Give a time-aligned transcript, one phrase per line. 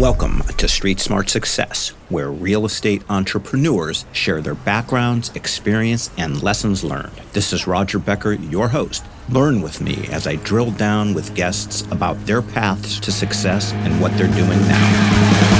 [0.00, 6.82] Welcome to Street Smart Success, where real estate entrepreneurs share their backgrounds, experience, and lessons
[6.82, 7.12] learned.
[7.34, 9.04] This is Roger Becker, your host.
[9.28, 14.00] Learn with me as I drill down with guests about their paths to success and
[14.00, 15.59] what they're doing now.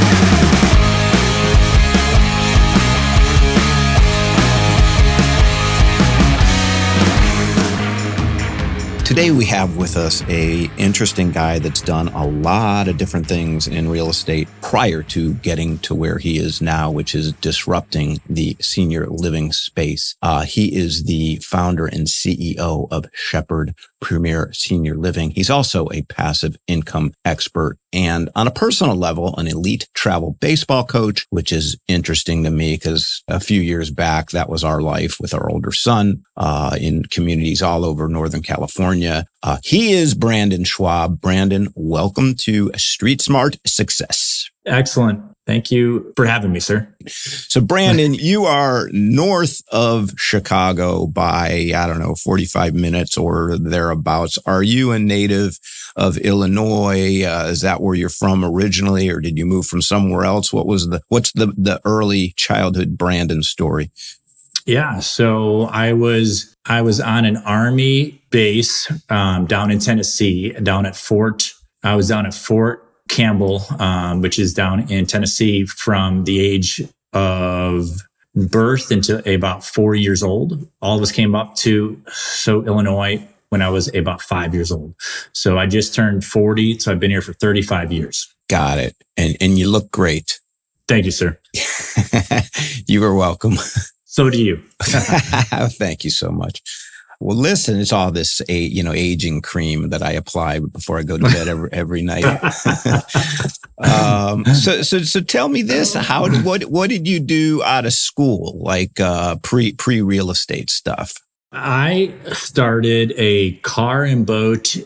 [9.11, 13.67] Today we have with us a interesting guy that's done a lot of different things
[13.67, 18.57] in real estate prior to getting to where he is now, which is disrupting the
[18.61, 20.15] senior living space.
[20.23, 25.31] Uh, he is the founder and CEO of Shepherd Premier Senior Living.
[25.33, 30.85] He's also a passive income expert and on a personal level, an elite travel baseball
[30.85, 35.17] coach, which is interesting to me because a few years back, that was our life
[35.21, 39.27] with our older son uh, in communities all over Northern California.
[39.43, 41.21] Uh, he is Brandon Schwab.
[41.21, 44.49] Brandon, welcome to Street Smart Success.
[44.67, 45.23] Excellent.
[45.51, 46.87] Thank you for having me, sir.
[47.09, 54.39] So, Brandon, you are north of Chicago by, I don't know, 45 minutes or thereabouts.
[54.47, 55.59] Are you a native
[55.97, 57.25] of Illinois?
[57.25, 60.53] Uh, is that where you're from originally, or did you move from somewhere else?
[60.53, 63.91] What was the, what's the, the early childhood Brandon story?
[64.67, 65.01] Yeah.
[65.01, 70.95] So I was, I was on an army base um, down in Tennessee, down at
[70.95, 71.51] Fort,
[71.83, 76.81] I was down at Fort Campbell, um, which is down in Tennessee from the age
[77.13, 77.89] of
[78.35, 80.67] birth until about four years old.
[80.81, 84.95] All of us came up to so Illinois when I was about five years old.
[85.33, 86.79] So I just turned 40.
[86.79, 88.33] So I've been here for 35 years.
[88.49, 88.97] Got it.
[89.17, 90.41] And and you look great.
[90.89, 91.39] Thank you, sir.
[92.87, 93.57] you are welcome.
[94.05, 94.63] So do you.
[94.83, 96.63] Thank you so much.
[97.23, 101.03] Well, listen, it's all this, a, you know, aging cream that I apply before I
[101.03, 102.25] go to bed every, every night.
[103.79, 107.93] um, so, so, so tell me this: How, what, what did you do out of
[107.93, 111.15] school, like uh, pre pre real estate stuff?
[111.53, 114.77] I started a car and boat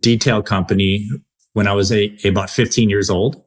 [0.00, 1.08] detail company
[1.52, 3.42] when I was a, about 15 years old.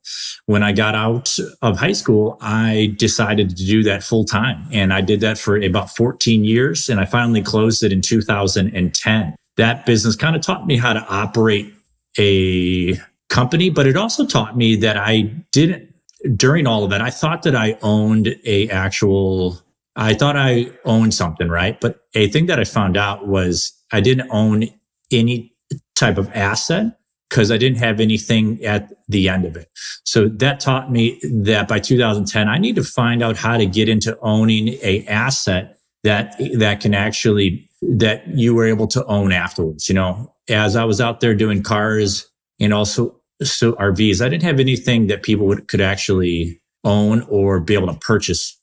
[0.46, 4.68] When I got out of high school, I decided to do that full time.
[4.72, 6.90] And I did that for about 14 years.
[6.90, 9.36] And I finally closed it in 2010.
[9.56, 11.74] That business kind of taught me how to operate
[12.20, 12.96] a
[13.30, 15.22] company, but it also taught me that I
[15.52, 15.90] didn't,
[16.36, 19.60] during all of that, I thought that I owned a actual,
[19.96, 21.80] I thought I owned something, right?
[21.80, 24.66] But a thing that I found out was I didn't own
[25.12, 25.54] any
[25.96, 26.98] type of asset
[27.34, 29.68] because I didn't have anything at the end of it.
[30.06, 33.90] So that taught me that by 2010, I need to find out how to get
[33.90, 39.90] into owning a asset that, that can actually, that you were able to own afterwards.
[39.90, 42.30] You know, as I was out there doing cars
[42.60, 47.60] and also so RVs, I didn't have anything that people would, could actually own or
[47.60, 48.62] be able to purchase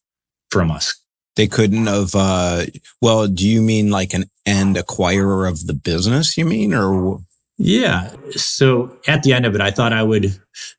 [0.52, 0.94] from us.
[1.34, 2.66] They couldn't have, uh,
[3.02, 7.18] well, do you mean like an end acquirer of the business, you mean, or?
[7.62, 8.14] Yeah.
[8.30, 10.34] So at the end of it, I thought I would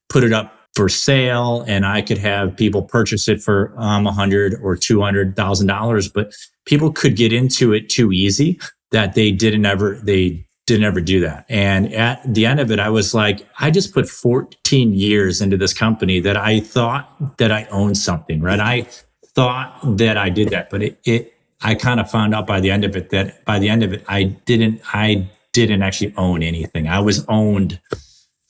[0.10, 4.12] put it up for sale and I could have people purchase it for um, a
[4.12, 6.34] hundred or two hundred thousand dollars, but
[6.66, 8.60] people could get into it too easy
[8.90, 11.46] that they didn't ever they didn't ever do that.
[11.50, 15.58] And at the end of it, I was like, I just put 14 years into
[15.58, 18.60] this company that I thought that I owned something, right?
[18.60, 18.88] I
[19.36, 22.72] thought that I did that, but it, it I kind of found out by the
[22.72, 26.44] end of it that by the end of it, I didn't, I didn't actually own
[26.44, 26.88] anything.
[26.88, 27.80] I was owned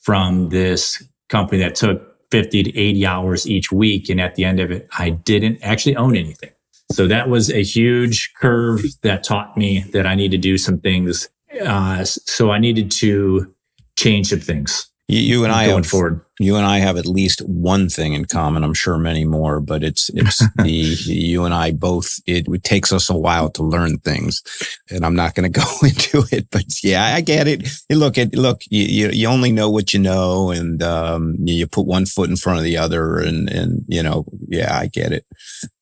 [0.00, 4.08] from this company that took 50 to 80 hours each week.
[4.08, 6.50] And at the end of it, I didn't actually own anything.
[6.90, 10.78] So that was a huge curve that taught me that I need to do some
[10.78, 11.28] things.
[11.64, 13.52] Uh, so I needed to
[13.98, 14.91] change some things.
[15.08, 16.24] You, you and I going have, forward.
[16.38, 18.64] You and I have at least one thing in common.
[18.64, 22.20] I'm sure many more, but it's it's the you and I both.
[22.26, 24.42] It, it, takes us a while to learn things,
[24.90, 26.48] and I'm not going to go into it.
[26.50, 27.68] But yeah, I get it.
[27.90, 28.62] You look at look.
[28.70, 32.30] You, you, you only know what you know, and um, you, you put one foot
[32.30, 35.26] in front of the other, and and you know, yeah, I get it.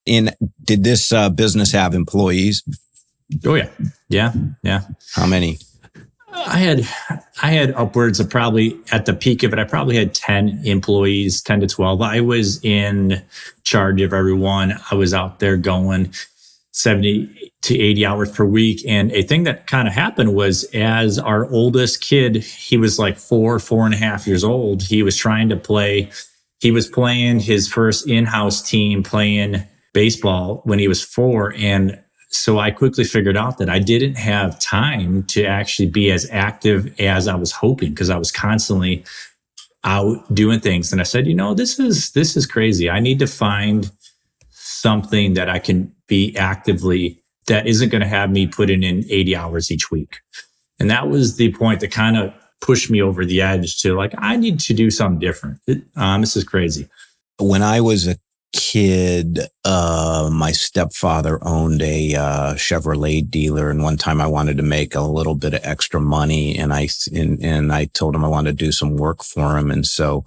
[0.06, 0.30] In
[0.64, 2.64] did this uh, business have employees?
[3.46, 3.68] Oh yeah,
[4.08, 4.80] yeah, yeah.
[5.14, 5.58] How many?
[6.32, 6.80] I had
[7.42, 11.42] I had upwards of probably at the peak of it, I probably had 10 employees,
[11.42, 12.02] 10 to 12.
[12.02, 13.22] I was in
[13.64, 14.78] charge of everyone.
[14.90, 16.12] I was out there going
[16.72, 18.82] 70 to 80 hours per week.
[18.86, 23.18] And a thing that kind of happened was as our oldest kid, he was like
[23.18, 24.82] four, four and a half years old.
[24.82, 26.10] He was trying to play,
[26.60, 29.62] he was playing his first in-house team playing
[29.92, 31.52] baseball when he was four.
[31.54, 32.00] And
[32.32, 36.94] so I quickly figured out that I didn't have time to actually be as active
[37.00, 39.04] as I was hoping because I was constantly
[39.82, 40.92] out doing things.
[40.92, 42.88] And I said, you know, this is, this is crazy.
[42.88, 43.90] I need to find
[44.50, 49.34] something that I can be actively, that isn't going to have me putting in 80
[49.34, 50.20] hours each week.
[50.78, 54.14] And that was the point that kind of pushed me over the edge to like,
[54.18, 55.58] I need to do something different.
[55.96, 56.88] Um, this is crazy.
[57.38, 58.16] When I was a
[58.52, 64.62] kid, uh, my stepfather owned a uh, Chevrolet dealer, and one time I wanted to
[64.62, 68.28] make a little bit of extra money, and I and, and I told him I
[68.28, 70.24] wanted to do some work for him, and so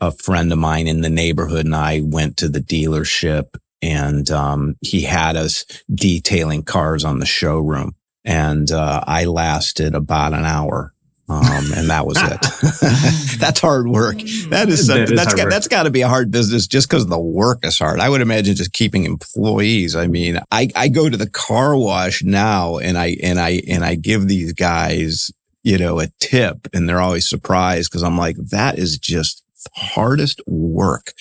[0.00, 4.76] a friend of mine in the neighborhood and I went to the dealership, and um,
[4.80, 7.94] he had us detailing cars on the showroom,
[8.24, 10.93] and uh, I lasted about an hour
[11.28, 13.38] um, and that was it.
[13.40, 14.18] that's hard work.
[14.18, 17.06] That is, that is that's got, that's got to be a hard business just because
[17.06, 17.98] the work is hard.
[17.98, 19.96] I would imagine just keeping employees.
[19.96, 23.84] I mean, I, I go to the car wash now and I, and I, and
[23.84, 25.30] I give these guys,
[25.62, 29.42] you know, a tip and they're always surprised because I'm like, that is just
[29.74, 31.12] hardest work.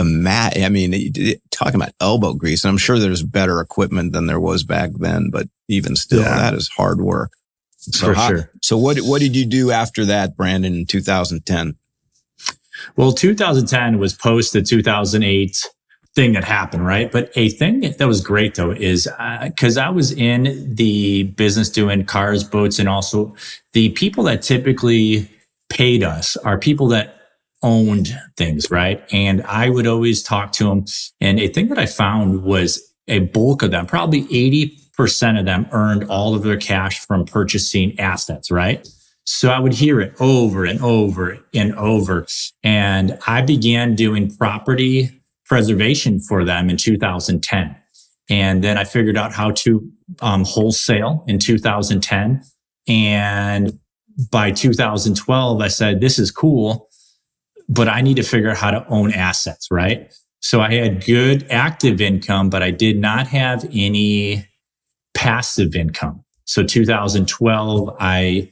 [0.00, 0.92] Mat, I mean,
[1.52, 5.30] talking about elbow grease, and I'm sure there's better equipment than there was back then,
[5.30, 6.38] but even still, yeah.
[6.38, 7.30] that is hard work.
[7.90, 8.50] So For how, sure.
[8.62, 11.74] So what what did you do after that, Brandon, in 2010?
[12.96, 15.68] Well, 2010 was post the 2008
[16.14, 17.10] thing that happened, right?
[17.10, 19.08] But a thing that was great though is
[19.42, 23.34] because uh, I was in the business doing cars, boats, and also
[23.72, 25.28] the people that typically
[25.68, 27.16] paid us are people that
[27.62, 29.02] owned things, right?
[29.12, 30.84] And I would always talk to them.
[31.20, 35.44] And a thing that I found was a bulk of them, probably 80 percent of
[35.44, 38.86] them earned all of their cash from purchasing assets, right?
[39.24, 42.26] So I would hear it over and over and over.
[42.62, 47.76] And I began doing property preservation for them in 2010.
[48.30, 49.88] And then I figured out how to
[50.20, 52.42] um, wholesale in 2010.
[52.88, 53.78] And
[54.30, 56.88] by 2012, I said, this is cool,
[57.68, 60.12] but I need to figure out how to own assets, right?
[60.40, 64.46] So I had good active income, but I did not have any
[65.22, 66.24] passive income.
[66.46, 68.50] So 2012, I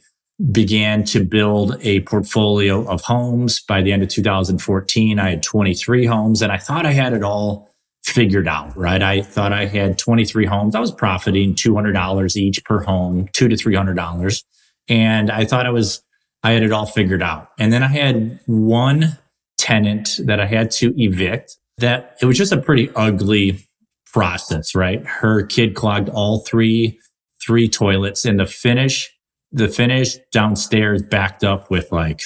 [0.52, 3.60] began to build a portfolio of homes.
[3.60, 7.24] By the end of 2014, I had 23 homes and I thought I had it
[7.24, 7.68] all
[8.04, 9.02] figured out, right?
[9.02, 10.76] I thought I had 23 homes.
[10.76, 14.44] I was profiting $200 each per home, two to $300.
[14.88, 16.02] And I thought I was,
[16.44, 17.48] I had it all figured out.
[17.58, 19.18] And then I had one
[19.58, 23.66] tenant that I had to evict that it was just a pretty ugly
[24.12, 25.04] process, right?
[25.06, 26.98] Her kid clogged all three
[27.42, 29.10] three toilets and the finish
[29.52, 32.22] the finish downstairs backed up with like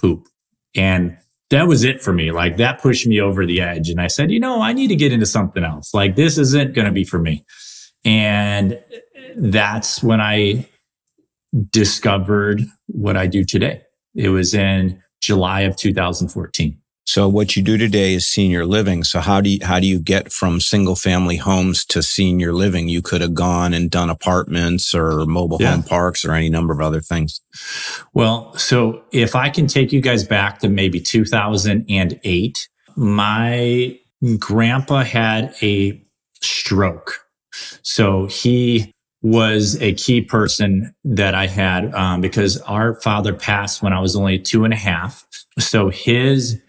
[0.00, 0.28] poop.
[0.76, 1.16] And
[1.50, 2.30] that was it for me.
[2.30, 3.90] Like that pushed me over the edge.
[3.90, 5.92] And I said, you know, I need to get into something else.
[5.92, 7.44] Like this isn't going to be for me.
[8.04, 8.80] And
[9.36, 10.68] that's when I
[11.70, 13.82] discovered what I do today.
[14.14, 16.79] It was in July of 2014.
[17.10, 19.02] So what you do today is senior living.
[19.02, 22.88] So how do you, how do you get from single family homes to senior living?
[22.88, 25.72] You could have gone and done apartments or mobile yeah.
[25.72, 27.40] home parks or any number of other things.
[28.14, 33.98] Well, so if I can take you guys back to maybe 2008, my
[34.38, 36.00] grandpa had a
[36.40, 37.26] stroke.
[37.82, 43.92] So he was a key person that I had um, because our father passed when
[43.92, 45.26] I was only two and a half.
[45.58, 46.62] So his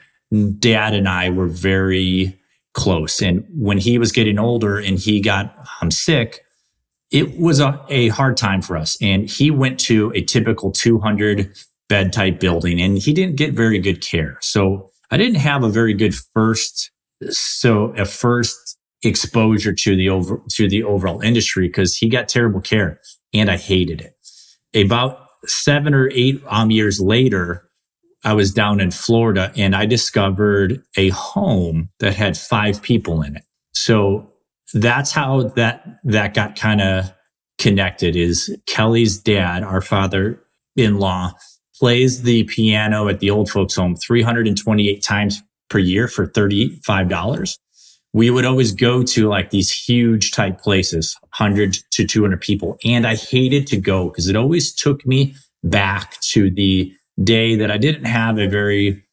[0.59, 2.37] dad and I were very
[2.73, 3.21] close.
[3.21, 6.41] And when he was getting older and he got um, sick,
[7.11, 8.97] it was a, a hard time for us.
[9.01, 11.53] And he went to a typical 200
[11.89, 14.37] bed type building and he didn't get very good care.
[14.41, 16.89] So I didn't have a very good first,
[17.29, 22.61] so a first exposure to the over, to the overall industry because he got terrible
[22.61, 23.01] care
[23.33, 24.15] and I hated it.
[24.73, 27.67] About seven or eight um, years later,
[28.23, 33.35] I was down in Florida and I discovered a home that had five people in
[33.35, 33.43] it.
[33.73, 34.31] So
[34.73, 37.11] that's how that, that got kind of
[37.57, 40.41] connected is Kelly's dad, our father
[40.75, 41.33] in law
[41.75, 47.57] plays the piano at the old folks home 328 times per year for $35.
[48.13, 52.77] We would always go to like these huge type places, 100 to 200 people.
[52.83, 57.71] And I hated to go because it always took me back to the day that
[57.71, 59.03] I didn't have a very,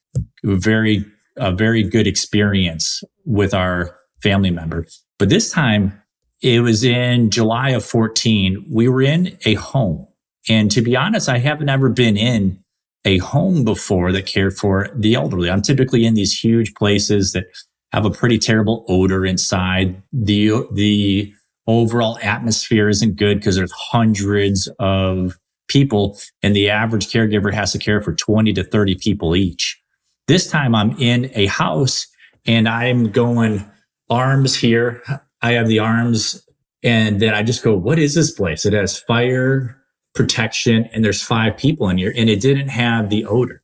[0.44, 1.04] very,
[1.36, 4.86] a very good experience with our family member.
[5.18, 6.00] But this time
[6.42, 8.66] it was in July of 14.
[8.70, 10.06] We were in a home.
[10.48, 12.62] And to be honest, I haven't ever been in
[13.04, 15.50] a home before that cared for the elderly.
[15.50, 17.46] I'm typically in these huge places that
[17.92, 20.02] have a pretty terrible odor inside.
[20.12, 21.32] The, the
[21.66, 25.38] overall atmosphere isn't good because there's hundreds of
[25.68, 29.80] people and the average caregiver has to care for 20 to 30 people each.
[30.26, 32.06] This time I'm in a house
[32.46, 33.64] and I'm going
[34.10, 35.02] arms here.
[35.42, 36.44] I have the arms
[36.82, 38.64] and then I just go, what is this place?
[38.64, 39.78] It has fire
[40.14, 43.62] protection and there's five people in here and it didn't have the odor.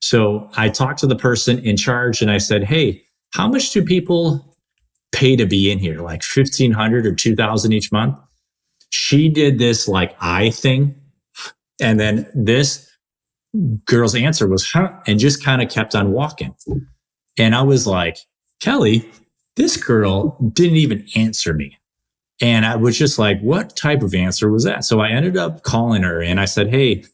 [0.00, 3.84] So I talked to the person in charge and I said, Hey, how much do
[3.84, 4.56] people
[5.12, 6.00] pay to be in here?
[6.00, 8.16] Like 1500 or 2000 each month?
[8.90, 10.94] She did this like eye thing.
[11.80, 12.90] And then this
[13.84, 16.54] girl's answer was, huh, and just kind of kept on walking.
[17.38, 18.18] And I was like,
[18.60, 19.10] Kelly,
[19.56, 21.78] this girl didn't even answer me.
[22.40, 24.84] And I was just like, what type of answer was that?
[24.84, 27.04] So I ended up calling her and I said, Hey,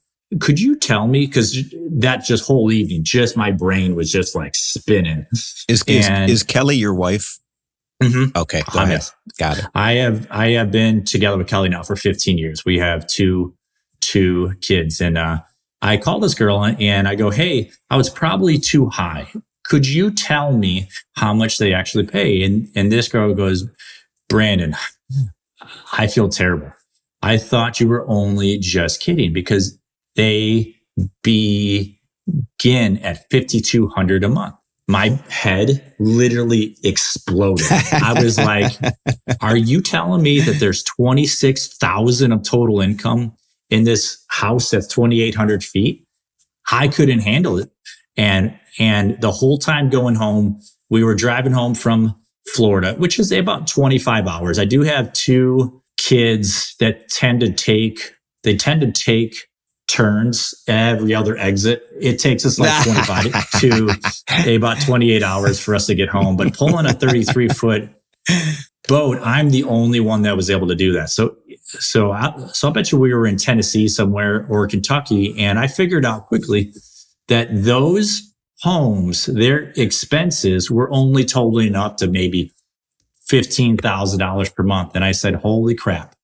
[0.40, 1.28] could you tell me?
[1.28, 1.57] Cause
[1.90, 5.26] that just whole evening, just my brain was just like spinning.
[5.33, 5.64] Is,
[6.28, 7.38] is, is Kelly your wife?
[8.02, 8.37] Mm-hmm.
[8.37, 8.62] Okay.
[8.73, 8.73] Go.
[9.38, 9.66] Got it.
[9.75, 12.64] I have, I have been together with Kelly now for 15 years.
[12.64, 13.54] We have two,
[14.12, 15.40] two kids and, uh,
[15.83, 19.31] I call this girl and I go, Hey, I was probably too high.
[19.64, 22.45] Could you tell me how much they actually pay?
[22.45, 23.69] And, and this girl goes,
[24.28, 24.76] Brandon,
[25.92, 26.73] I feel terrible.
[27.21, 29.78] I thought you were only just kidding because
[30.16, 30.76] they
[31.23, 34.54] begin at 5200 a month.
[34.88, 37.66] My head literally exploded.
[37.92, 38.73] I was like,
[39.40, 43.33] are you telling me that there's 26,000 of total income
[43.73, 46.07] in this house that's 2,800 feet?
[46.71, 47.71] I couldn't handle it.
[48.17, 50.61] And, and the whole time going home,
[50.91, 52.14] we were driving home from
[52.55, 54.59] Florida, which is about 25 hours.
[54.59, 58.12] I do have two kids that tend to take,
[58.43, 59.35] they tend to take
[59.88, 61.83] turns every other exit.
[62.00, 66.37] It takes us like 25 to about 28 hours for us to get home.
[66.37, 67.88] But pulling a 33 foot
[68.88, 71.11] boat, I'm the only one that was able to do that.
[71.11, 71.37] So,
[71.79, 75.38] so I, so I bet you we were in Tennessee somewhere or Kentucky.
[75.38, 76.73] And I figured out quickly
[77.29, 82.52] that those homes, their expenses were only totaling up to maybe
[83.31, 84.93] $15,000 per month.
[84.95, 86.14] And I said, holy crap.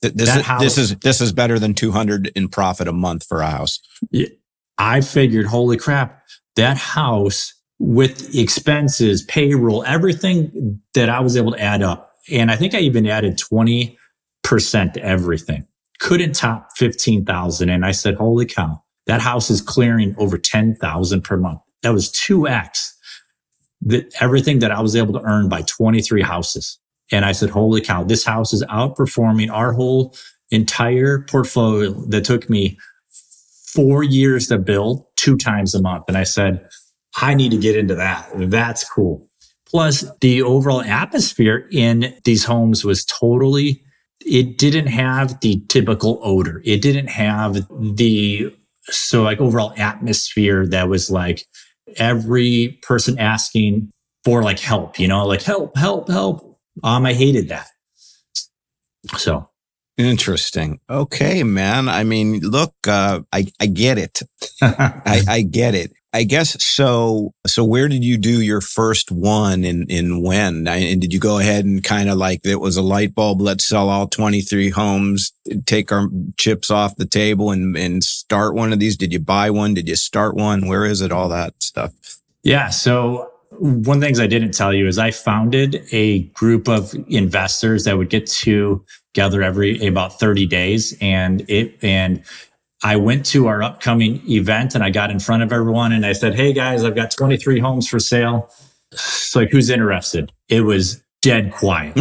[0.00, 3.40] This, is, house, this is, this is better than 200 in profit a month for
[3.40, 3.80] a house.
[4.76, 6.22] I figured, holy crap,
[6.56, 12.12] that house with expenses, payroll, everything that I was able to add up.
[12.30, 13.96] And I think I even added 20%
[14.44, 15.66] to everything.
[16.00, 17.68] Couldn't top 15,000.
[17.68, 21.60] And I said, holy cow, that house is clearing over 10,000 per month.
[21.82, 22.90] That was 2x
[23.82, 26.78] that everything that I was able to earn by 23 houses.
[27.12, 30.14] And I said, holy cow, this house is outperforming our whole
[30.50, 32.78] entire portfolio that took me
[33.66, 36.04] four years to build two times a month.
[36.08, 36.66] And I said,
[37.16, 38.28] I need to get into that.
[38.34, 39.28] That's cool.
[39.66, 43.83] Plus the overall atmosphere in these homes was totally,
[44.24, 46.62] it didn't have the typical odor.
[46.64, 48.54] It didn't have the,
[48.84, 51.44] so like overall atmosphere that was like,
[51.96, 53.90] every person asking
[54.24, 56.58] for like help, you know, like help, help, help.
[56.82, 57.68] Um, I hated that.
[59.16, 59.48] So
[59.96, 60.80] interesting.
[60.88, 61.88] Okay, man.
[61.88, 64.20] I mean, look, uh, I, I get it.
[64.62, 65.92] I, I get it.
[66.14, 67.34] I guess so.
[67.44, 70.68] So where did you do your first one and in when?
[70.68, 73.40] And did you go ahead and kind of like it was a light bulb?
[73.40, 75.32] Let's sell all 23 homes,
[75.66, 76.06] take our
[76.38, 78.96] chips off the table and, and start one of these.
[78.96, 79.74] Did you buy one?
[79.74, 80.68] Did you start one?
[80.68, 81.10] Where is it?
[81.10, 81.92] All that stuff.
[82.44, 82.68] Yeah.
[82.70, 86.94] So one of the things I didn't tell you is I founded a group of
[87.08, 92.22] investors that would get together every about 30 days and it, and
[92.84, 96.12] I went to our upcoming event and I got in front of everyone and I
[96.12, 98.50] said, Hey guys, I've got 23 homes for sale.
[98.92, 100.30] It's like, who's interested?
[100.50, 101.96] It was dead quiet.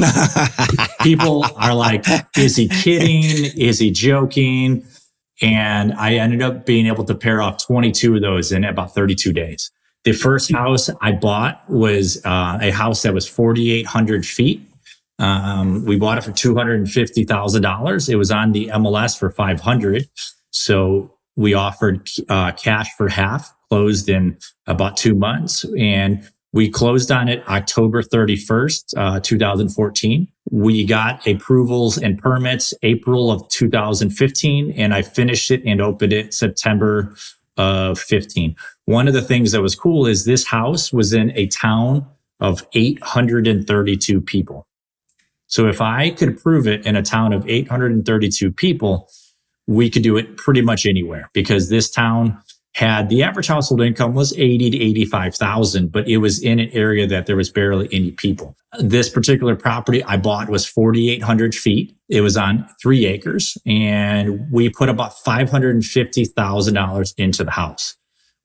[1.02, 2.06] People are like,
[2.38, 3.24] is he kidding?
[3.58, 4.86] Is he joking?
[5.42, 9.32] And I ended up being able to pair off 22 of those in about 32
[9.32, 9.72] days.
[10.04, 14.62] The first house I bought was uh, a house that was 4,800 feet.
[15.18, 18.10] Um, we bought it for $250,000.
[18.10, 20.06] It was on the MLS for 500.
[20.54, 27.12] So we offered uh, cash for half, closed in about two months, and we closed
[27.12, 30.28] on it October 31st, uh, 2014.
[30.52, 36.34] We got approvals and permits April of 2015, and I finished it and opened it
[36.36, 37.16] September
[37.58, 38.56] of 15.
[38.86, 42.06] One of the things that was cool is this house was in a town
[42.40, 44.68] of 832 people.
[45.48, 49.10] So if I could prove it in a town of 832 people,
[49.68, 52.38] we could do it pretty much anywhere because this town
[52.76, 57.06] had the average household income was 80 to 85,000, but it was in an area
[57.06, 58.56] that there was barely any people.
[58.80, 61.96] This particular property I bought was 4,800 feet.
[62.10, 67.96] It was on three acres and we put about $550,000 into the house.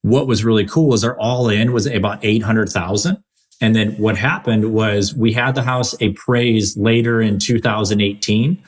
[0.03, 3.17] what was really cool was our all in was about 800,000.
[3.61, 8.63] And then what happened was we had the house appraised later in 2018.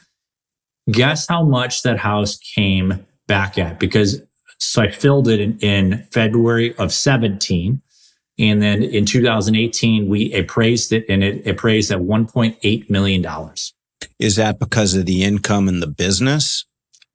[0.90, 3.78] Guess how much that house came back at?
[3.78, 4.20] Because
[4.58, 7.80] so I filled it in, in February of 17.
[8.38, 13.26] And then in 2018, we appraised it and it appraised at $1.8 million.
[14.18, 16.64] Is that because of the income in the business?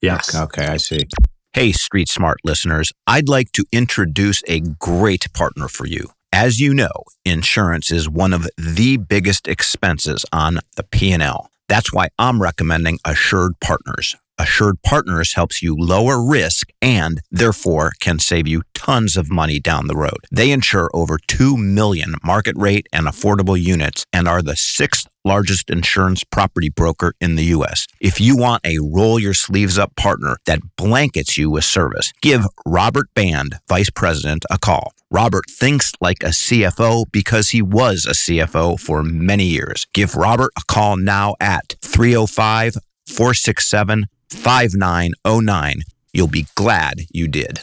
[0.02, 0.36] Yes.
[0.36, 1.08] Okay, I see.
[1.54, 6.10] Hey, Street Smart listeners, I'd like to introduce a great partner for you.
[6.34, 6.92] As you know,
[7.24, 11.50] insurance is one of the biggest expenses on the P&L.
[11.68, 14.16] That's why I'm recommending Assured Partners.
[14.38, 19.88] Assured Partners helps you lower risk and therefore can save you tons of money down
[19.88, 20.26] the road.
[20.30, 25.70] They insure over 2 million market rate and affordable units and are the sixth largest
[25.70, 27.88] insurance property broker in the U.S.
[28.02, 32.46] If you want a roll your sleeves up partner that blankets you with service, give
[32.66, 34.94] Robert Band, Vice President, a call.
[35.16, 39.88] Robert thinks like a CFO because he was a CFO for many years.
[39.94, 42.74] Give Robert a call now at 305
[43.08, 45.82] 467 5909.
[46.12, 47.62] You'll be glad you did.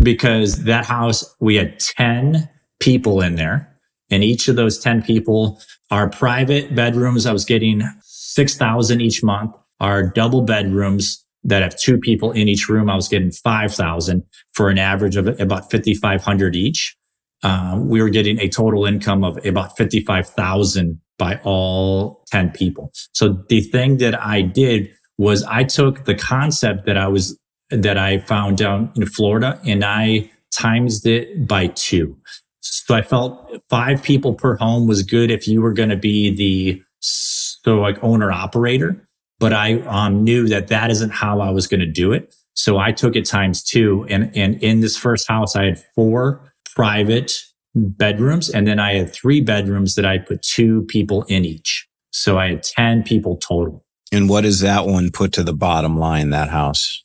[0.00, 2.48] Because that house, we had 10
[2.80, 3.76] people in there,
[4.10, 5.60] and each of those 10 people
[5.90, 7.26] our private bedrooms.
[7.26, 9.54] I was getting 6,000 each month.
[9.80, 14.22] Our double bedrooms that have two people in each room, I was getting 5,000
[14.52, 16.96] for an average of about 5,500 each.
[17.42, 22.90] Uh, we were getting a total income of about 55,000 by all 10 people.
[23.12, 27.38] So the thing that I did was I took the concept that I was,
[27.70, 32.16] that I found down in Florida and I times it by two.
[32.60, 36.34] So I felt five people per home was good if you were going to be
[36.34, 39.05] the, so like owner operator.
[39.38, 42.34] But I um, knew that that isn't how I was going to do it.
[42.54, 44.06] So I took it times two.
[44.08, 47.32] And, and in this first house, I had four private
[47.74, 48.48] bedrooms.
[48.48, 51.86] And then I had three bedrooms that I put two people in each.
[52.10, 53.84] So I had 10 people total.
[54.10, 57.02] And what does that one put to the bottom line, that house?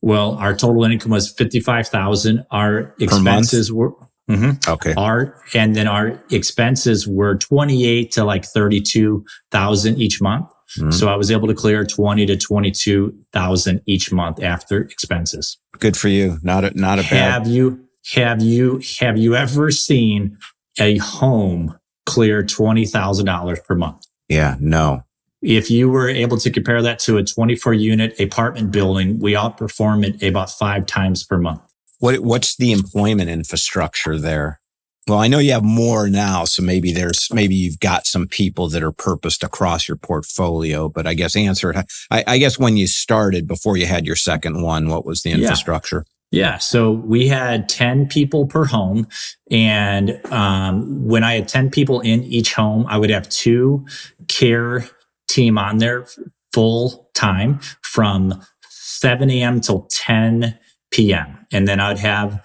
[0.00, 2.44] Well, our total income was 55,000.
[2.52, 3.94] Our expenses were,
[4.30, 4.70] mm-hmm.
[4.70, 4.94] okay.
[4.96, 10.46] Our, and then our expenses were 28 to like 32,000 each month.
[10.76, 10.90] Mm-hmm.
[10.90, 15.58] So I was able to clear 20 to 22,000 each month after expenses.
[15.78, 16.38] Good for you.
[16.42, 17.32] Not a, not a have bad.
[17.32, 20.36] Have you, have you, have you ever seen
[20.78, 24.06] a home clear $20,000 per month?
[24.28, 25.04] Yeah, no.
[25.40, 30.04] If you were able to compare that to a 24 unit apartment building, we outperform
[30.04, 31.62] it about five times per month.
[32.00, 34.60] What, what's the employment infrastructure there?
[35.08, 38.68] Well, I know you have more now, so maybe there's maybe you've got some people
[38.68, 40.88] that are purposed across your portfolio.
[40.88, 41.86] But I guess answer it.
[42.10, 45.30] I, I guess when you started before you had your second one, what was the
[45.30, 46.04] infrastructure?
[46.30, 46.40] Yeah.
[46.40, 49.06] yeah so we had 10 people per home.
[49.50, 53.86] And um, when I had 10 people in each home, I would have two
[54.28, 54.84] care
[55.28, 56.06] team on there
[56.52, 59.60] full time from 7 a.m.
[59.60, 60.58] till 10
[60.90, 61.46] p.m.
[61.52, 62.42] And then I'd have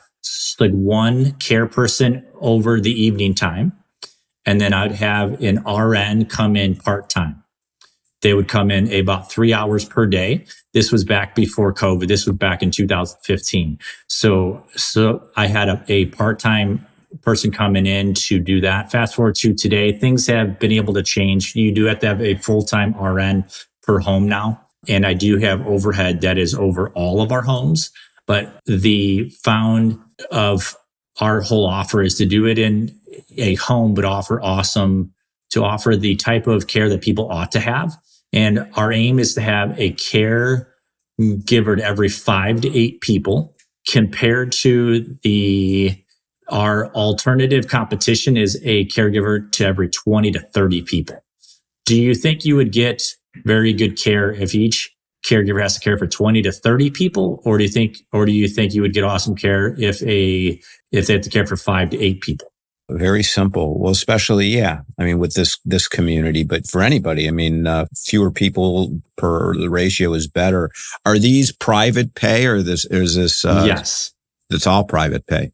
[0.60, 3.74] like one care person over the evening time.
[4.46, 7.44] And then I'd have an RN come in part time.
[8.22, 10.46] They would come in about three hours per day.
[10.74, 12.08] This was back before COVID.
[12.08, 13.78] This was back in 2015.
[14.08, 16.86] So, so I had a, a part time
[17.22, 18.92] person coming in to do that.
[18.92, 21.56] Fast forward to today, things have been able to change.
[21.56, 23.46] You do have to have a full time RN
[23.84, 24.62] per home now.
[24.88, 27.92] And I do have overhead that is over all of our homes.
[28.26, 30.00] But the found
[30.32, 30.76] of
[31.20, 32.98] our whole offer is to do it in
[33.38, 35.14] a home, but offer awesome
[35.52, 37.96] to offer the type of care that people ought to have.
[38.32, 40.74] And our aim is to have a care
[41.46, 43.56] giver to every five to eight people
[43.88, 45.96] compared to the
[46.50, 51.24] our alternative competition is a caregiver to every 20 to 30 people.
[51.86, 53.04] Do you think you would get
[53.46, 54.93] very good care if each
[55.24, 57.42] caregiver has to care for 20 to 30 people?
[57.46, 60.60] Or do you think or do you think you would get awesome care if a
[60.92, 62.48] if they have to care for 5 to 8 people?
[62.90, 63.80] Very simple.
[63.80, 67.86] Well especially yeah i mean with this this community but for anybody i mean uh,
[67.96, 70.70] fewer people per the ratio is better.
[71.06, 74.12] Are these private pay or this is this uh, yes.
[74.50, 75.52] it's all private pay?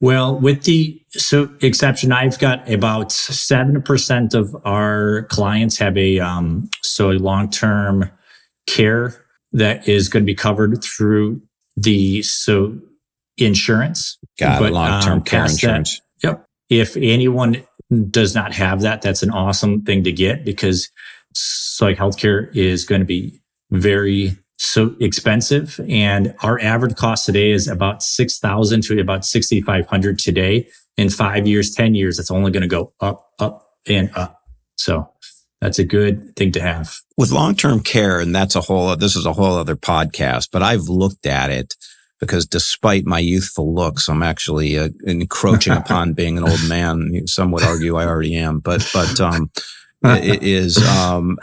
[0.00, 6.20] Well, with the so exception, I've got about seven percent of our clients have a
[6.20, 8.08] um, so a long term
[8.68, 11.40] care that is going to be covered through
[11.76, 12.78] the so
[13.36, 14.18] insurance.
[14.38, 16.00] Got but, long term um, care insurance.
[16.22, 16.44] That, yep.
[16.68, 17.64] If anyone
[18.10, 20.90] does not have that, that's an awesome thing to get because
[21.34, 25.80] so like healthcare is going to be very so expensive.
[25.88, 30.68] And our average cost today is about 6,000 to about 6,500 today.
[30.96, 34.42] In five years, 10 years, it's only going to go up, up and up.
[34.76, 35.08] So
[35.60, 36.96] that's a good thing to have.
[37.16, 40.88] With long-term care, and that's a whole, this is a whole other podcast, but I've
[40.88, 41.74] looked at it
[42.20, 47.26] because despite my youthful looks, I'm actually uh, encroaching upon being an old man.
[47.26, 49.50] Some would argue I already am, but, but, um,
[50.04, 51.38] it is, um,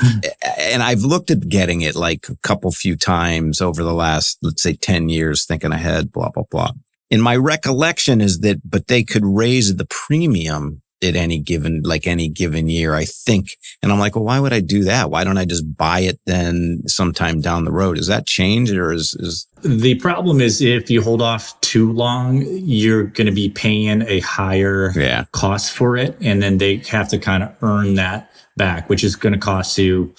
[0.58, 4.64] and I've looked at getting it like a couple few times over the last, let's
[4.64, 6.72] say 10 years, thinking ahead, blah, blah, blah.
[7.10, 12.08] In my recollection is that, but they could raise the premium at any given, like
[12.08, 13.52] any given year, I think.
[13.82, 15.10] And I'm like, well, why would I do that?
[15.10, 17.98] Why don't I just buy it then sometime down the road?
[17.98, 22.44] Is that changed or is, is the problem is if you hold off too long,
[22.48, 25.26] you're going to be paying a higher yeah.
[25.32, 26.18] cost for it.
[26.22, 29.78] And then they have to kind of earn that back, which is going to cost
[29.78, 30.14] you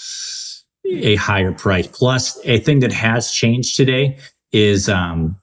[0.86, 1.86] a higher price.
[1.86, 4.18] Plus a thing that has changed today
[4.52, 5.36] is, um,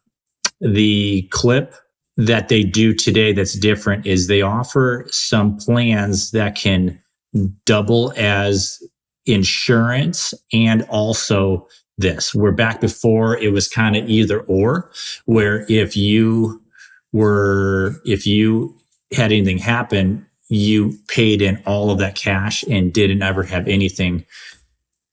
[0.62, 1.76] the clip
[2.18, 7.00] that they do today that's different is they offer some plans that can
[7.66, 8.82] double as
[9.26, 12.34] insurance and also this.
[12.34, 14.92] We're back before it was kind of either or,
[15.26, 16.62] where if you
[17.12, 18.76] were, if you
[19.12, 24.26] had anything happen, you paid in all of that cash and didn't ever have anything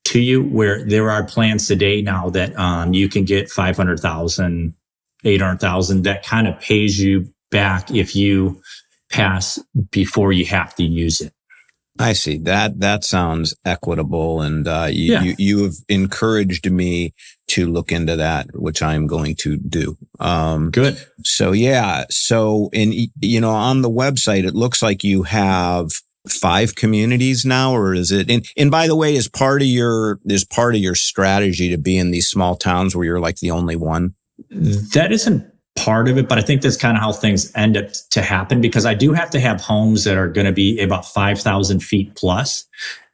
[0.05, 0.43] to you.
[0.43, 4.75] Where there are plans today now that um, you can get 500,000
[5.25, 8.61] 800,000 that kind of pays you back if you
[9.11, 9.59] pass
[9.91, 11.33] before you have to use it.
[11.99, 12.81] I see that.
[12.81, 14.41] That sounds equitable.
[14.41, 15.23] And, uh, you, yeah.
[15.23, 17.13] you, you, have encouraged me
[17.49, 19.99] to look into that, which I'm going to do.
[20.19, 21.05] Um, good.
[21.25, 22.05] So yeah.
[22.09, 25.91] So in, you know, on the website, it looks like you have
[26.27, 28.31] five communities now, or is it?
[28.31, 31.79] And, and by the way, is part of your, is part of your strategy to
[31.79, 34.15] be in these small towns where you're like the only one?
[34.51, 37.87] That isn't part of it, but I think that's kind of how things end up
[38.11, 41.07] to happen because I do have to have homes that are going to be about
[41.07, 42.67] 5,000 feet plus,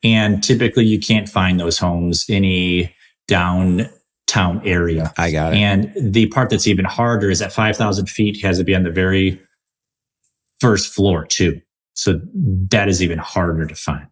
[0.03, 2.93] And typically you can't find those homes in a
[3.29, 5.13] downtown area.
[5.17, 5.59] I got it.
[5.59, 8.91] And the part that's even harder is that 5,000 feet has to be on the
[8.91, 9.41] very
[10.61, 11.61] first floor too.
[11.95, 12.21] So
[12.71, 14.07] that is even harder to find.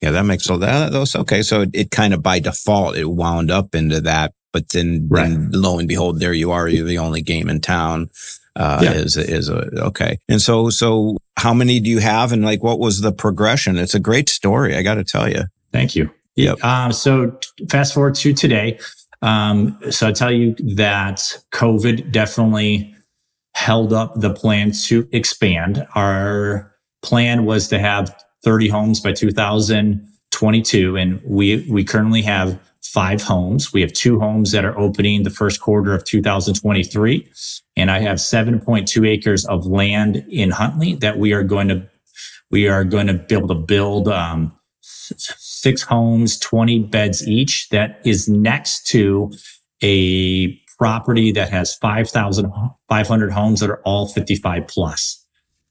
[0.00, 1.42] Yeah, that makes so that those okay.
[1.42, 5.28] So it, it kind of by default it wound up into that but then, right.
[5.28, 6.66] then lo and behold, there you are.
[6.66, 8.08] You're the only game in town.
[8.56, 8.92] Uh, yeah.
[8.92, 10.16] is, is a, okay.
[10.30, 12.32] And so, so how many do you have?
[12.32, 13.76] And like, what was the progression?
[13.76, 14.74] It's a great story.
[14.74, 15.42] I got to tell you.
[15.72, 16.08] Thank you.
[16.36, 16.64] Yep.
[16.64, 17.38] Um, so
[17.68, 18.78] fast forward to today.
[19.20, 22.94] Um, so I tell you that COVID definitely
[23.54, 25.86] held up the plan to expand.
[25.94, 32.58] Our plan was to have 30 homes by 2022, and we we currently have
[32.92, 33.72] five homes.
[33.72, 37.30] We have two homes that are opening the first quarter of 2023.
[37.76, 41.88] And I have 7.2 acres of land in Huntley that we are going to,
[42.50, 48.00] we are going to be able to build, um, six homes, 20 beds each that
[48.04, 49.32] is next to
[49.82, 55.24] a property that has 5,500 homes that are all 55 plus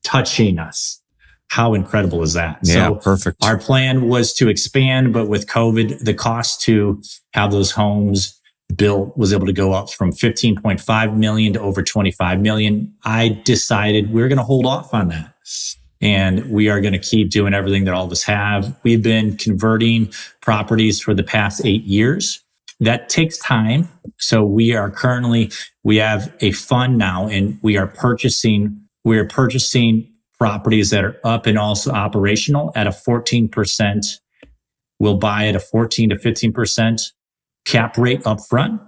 [0.04, 1.02] touching us.
[1.50, 2.60] How incredible is that?
[2.64, 3.44] Yeah, so perfect.
[3.44, 7.02] Our plan was to expand, but with COVID, the cost to
[7.34, 8.40] have those homes
[8.76, 12.94] built was able to go up from 15.5 million to over 25 million.
[13.04, 15.34] I decided we we're going to hold off on that.
[16.02, 18.78] And we are going to keep doing everything that all of us have.
[18.84, 22.42] We've been converting properties for the past eight years.
[22.80, 23.88] That takes time.
[24.20, 25.52] So we are currently,
[25.84, 31.20] we have a fund now and we are purchasing, we are purchasing properties that are
[31.24, 34.06] up and also operational at a 14%.
[35.00, 37.02] We'll buy at a 14 to 15%
[37.66, 38.82] cap rate up front.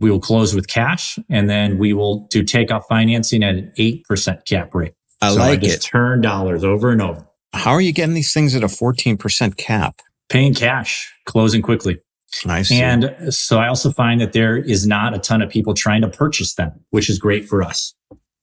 [0.00, 4.46] We will close with cash and then we will do takeoff financing at an 8%
[4.46, 4.94] cap rate.
[5.20, 5.88] I so like I just it.
[5.88, 7.26] Turn dollars over and over.
[7.54, 10.00] How are you getting these things at a 14% cap?
[10.28, 12.00] Paying cash, closing quickly.
[12.46, 12.72] Nice.
[12.72, 16.08] And so I also find that there is not a ton of people trying to
[16.08, 17.94] purchase them, which is great for us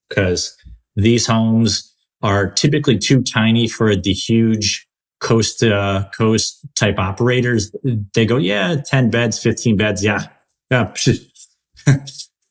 [0.08, 0.56] because
[0.96, 1.89] these homes
[2.22, 4.88] are typically too tiny for the huge
[5.20, 7.74] coast to coast type operators.
[8.14, 10.04] They go, yeah, 10 beds, 15 beds.
[10.04, 10.28] Yeah.
[10.72, 10.94] Yeah.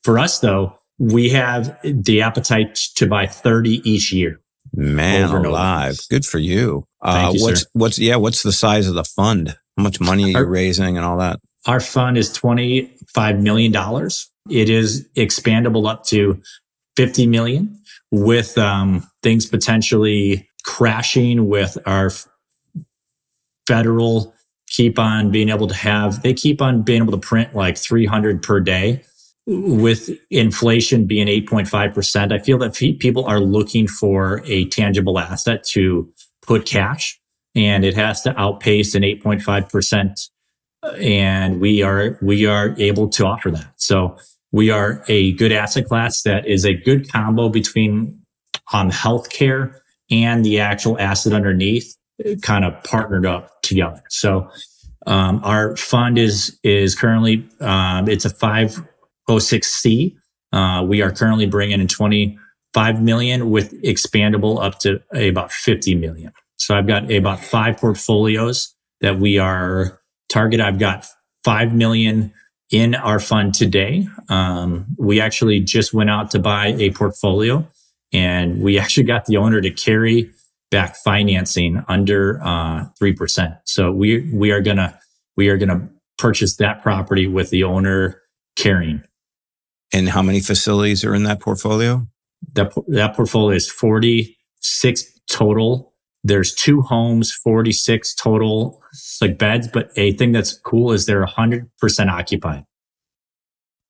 [0.02, 4.40] for us though, we have the appetite to buy 30 each year.
[4.74, 5.98] Man alive.
[6.10, 6.84] Good for you.
[7.00, 7.66] Uh, you what's, sir.
[7.72, 9.56] what's, yeah, what's the size of the fund?
[9.76, 11.38] How much money are you our, raising and all that?
[11.66, 13.72] Our fund is $25 million.
[14.50, 16.42] It is expandable up to
[16.96, 17.77] 50 million
[18.10, 22.10] with um, things potentially crashing with our
[23.66, 24.34] federal
[24.68, 28.42] keep on being able to have, they keep on being able to print like 300
[28.42, 29.02] per day
[29.46, 32.32] with inflation being 8.5%.
[32.32, 37.18] I feel that people are looking for a tangible asset to put cash
[37.54, 40.28] and it has to outpace an 8.5%
[41.00, 43.72] and we are we are able to offer that.
[43.78, 44.16] So
[44.52, 48.20] we are a good asset class that is a good combo between
[48.72, 49.74] um, healthcare
[50.10, 51.96] and the actual asset underneath
[52.42, 54.02] kind of partnered up together.
[54.08, 54.48] So
[55.06, 60.16] um, our fund is is currently um, it's a 506c.
[60.52, 66.32] Uh, we are currently bringing in 25 million with expandable up to about 50 million.
[66.56, 70.60] So I've got about five portfolios that we are target.
[70.60, 71.06] I've got
[71.44, 72.32] 5 million
[72.70, 74.08] in our fund today.
[74.28, 77.66] Um, we actually just went out to buy a portfolio
[78.12, 80.30] and we actually got the owner to carry
[80.70, 83.58] back financing under uh, 3%.
[83.64, 84.98] So we, we are going to,
[85.36, 88.20] we are going to purchase that property with the owner
[88.56, 89.02] carrying.
[89.92, 92.06] And how many facilities are in that portfolio?
[92.52, 95.94] That, that portfolio is 46 total
[96.28, 98.82] there's two homes, 46 total
[99.20, 101.66] like beds, but a thing that's cool is they're 100%
[102.08, 102.64] occupied.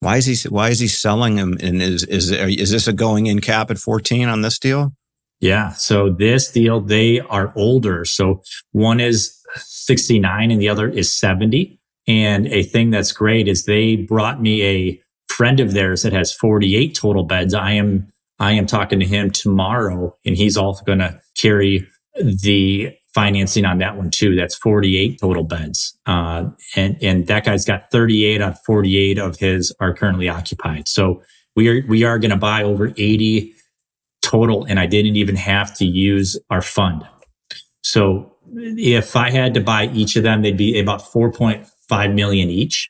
[0.01, 3.27] Why is he why is he selling them and is is is this a going
[3.27, 4.93] in cap at 14 on this deal?
[5.41, 8.05] Yeah, so this deal they are older.
[8.05, 11.79] So one is 69 and the other is 70.
[12.07, 16.33] And a thing that's great is they brought me a friend of theirs that has
[16.33, 17.53] 48 total beds.
[17.53, 18.07] I am
[18.39, 23.79] I am talking to him tomorrow and he's also going to carry the financing on
[23.79, 24.35] that one too.
[24.35, 25.97] That's 48 total beds.
[26.05, 26.45] Uh,
[26.75, 30.87] and, and that guy's got 38 out of 48 of his are currently occupied.
[30.87, 31.21] So
[31.55, 33.53] we are, we are going to buy over 80
[34.21, 34.65] total.
[34.65, 37.03] And I didn't even have to use our fund.
[37.81, 42.89] So if I had to buy each of them, they'd be about 4.5 million each.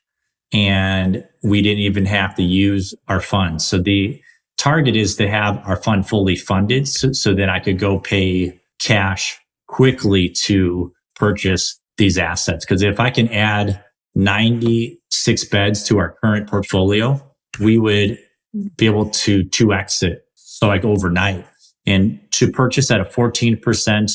[0.52, 3.64] And we didn't even have to use our funds.
[3.64, 4.20] So the
[4.58, 6.86] target is to have our fund fully funded.
[6.86, 9.38] So, so then I could go pay cash
[9.68, 12.64] quickly to purchase these assets.
[12.64, 17.22] Because if I can add 96 beds to our current portfolio,
[17.60, 18.18] we would
[18.76, 20.22] be able to 2x it.
[20.34, 21.46] So like overnight
[21.86, 24.10] and to purchase at a 14%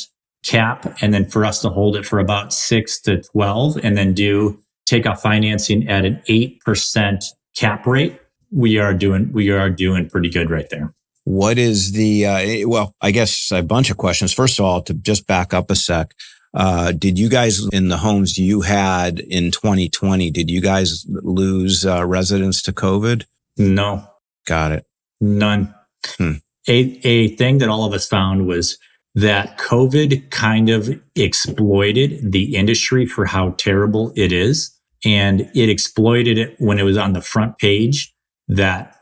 [0.46, 4.14] cap and then for us to hold it for about six to 12 and then
[4.14, 7.24] do take off financing at an 8%
[7.58, 8.20] cap rate.
[8.52, 10.94] We are doing, we are doing pretty good right there.
[11.26, 14.32] What is the, uh, well, I guess a bunch of questions.
[14.32, 16.14] First of all, to just back up a sec,
[16.54, 21.86] uh, did you guys in the homes you had in 2020, did you guys lose
[21.86, 23.26] uh, residents to COVID?
[23.58, 24.08] No.
[24.46, 24.86] Got it.
[25.20, 25.74] None.
[26.06, 26.34] Hmm.
[26.68, 28.78] A, a thing that all of us found was
[29.16, 34.72] that COVID kind of exploited the industry for how terrible it is.
[35.04, 38.14] And it exploited it when it was on the front page
[38.48, 38.95] that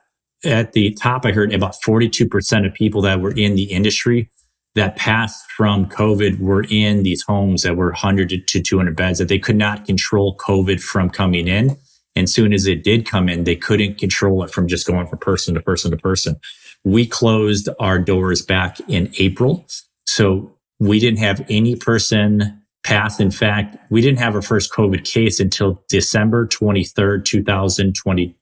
[0.45, 4.29] at the top, I heard about 42% of people that were in the industry
[4.75, 9.27] that passed from COVID were in these homes that were 100 to 200 beds, that
[9.27, 11.77] they could not control COVID from coming in.
[12.15, 15.19] And soon as it did come in, they couldn't control it from just going from
[15.19, 16.35] person to person to person.
[16.83, 19.65] We closed our doors back in April.
[20.05, 23.19] So we didn't have any person pass.
[23.19, 28.35] In fact, we didn't have our first COVID case until December 23rd, 2020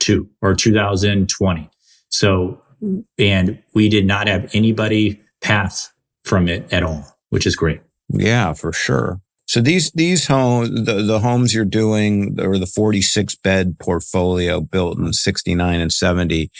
[0.00, 1.70] two or 2020.
[2.08, 2.60] So,
[3.18, 5.92] and we did not have anybody pass
[6.24, 7.80] from it at all, which is great.
[8.08, 9.20] Yeah, for sure.
[9.46, 14.98] So these these homes, the, the homes you're doing, or the 46 bed portfolio built
[14.98, 16.50] in 69 and 70.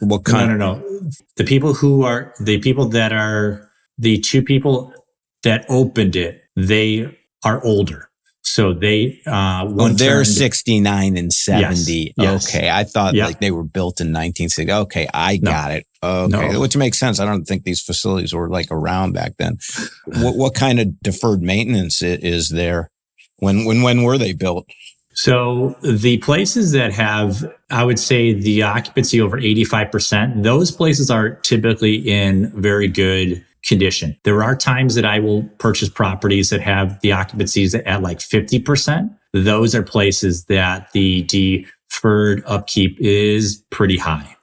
[0.00, 0.58] What kind?
[0.58, 1.10] No, no, no.
[1.36, 4.94] The people who are the people that are the two people
[5.42, 8.08] that opened it, they are older.
[8.48, 12.14] So they, uh, oh, they're turned, 69 and 70.
[12.16, 12.70] Yes, okay.
[12.70, 14.72] I thought like they were built in 1960.
[14.72, 15.06] Okay.
[15.12, 15.86] I got it.
[16.02, 16.52] Okay.
[16.52, 16.60] No.
[16.60, 17.20] Which makes sense.
[17.20, 19.58] I don't think these facilities were like around back then.
[20.06, 22.90] what, what kind of deferred maintenance is there?
[23.38, 24.68] When, when, when were they built?
[25.12, 31.30] So the places that have, I would say the occupancy over 85%, those places are
[31.30, 34.16] typically in very good condition.
[34.24, 39.10] There are times that I will purchase properties that have the occupancies at like 50%.
[39.32, 44.36] Those are places that the deferred upkeep is pretty high.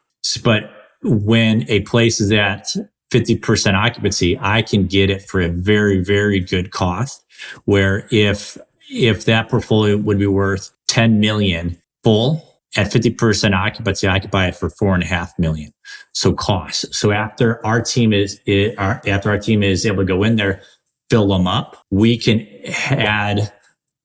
[0.43, 2.67] But when a place is at
[3.11, 7.23] 50% occupancy, I can get it for a very, very good cost.
[7.65, 8.57] Where if,
[8.89, 14.69] if that portfolio would be worth 10 million full, at 50% occupancy, buy it for
[14.69, 15.71] four and a half million.
[16.13, 16.93] So cost.
[16.93, 20.61] So after our team is, after our team is able to go in there,
[21.09, 22.45] fill them up, we can
[22.89, 23.51] add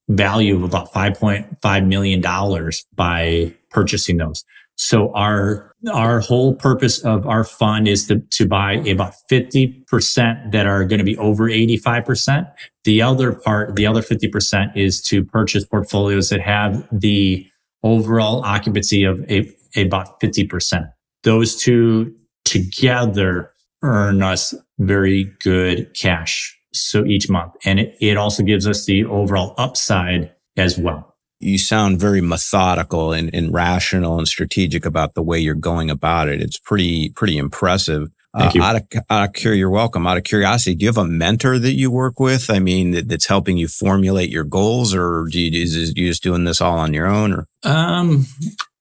[0.08, 4.44] value of about $5.5 million by purchasing those.
[4.76, 10.66] So our, our whole purpose of our fund is to, to buy about 50% that
[10.66, 12.50] are going to be over 85%.
[12.84, 17.46] The other part, the other 50% is to purchase portfolios that have the
[17.82, 20.90] overall occupancy of a, about 50%.
[21.22, 22.14] Those two
[22.44, 26.56] together earn us very good cash.
[26.72, 27.54] So each month.
[27.64, 33.12] And it, it also gives us the overall upside as well you sound very methodical
[33.12, 36.40] and, and, rational and strategic about the way you're going about it.
[36.42, 38.10] It's pretty, pretty impressive.
[38.36, 38.62] Thank uh.
[38.62, 40.06] Out of, out of, you're welcome.
[40.06, 42.48] Out of curiosity, do you have a mentor that you work with?
[42.48, 46.22] I mean, that, that's helping you formulate your goals, or do you, is, you just
[46.22, 47.32] doing this all on your own?
[47.32, 48.26] Or um,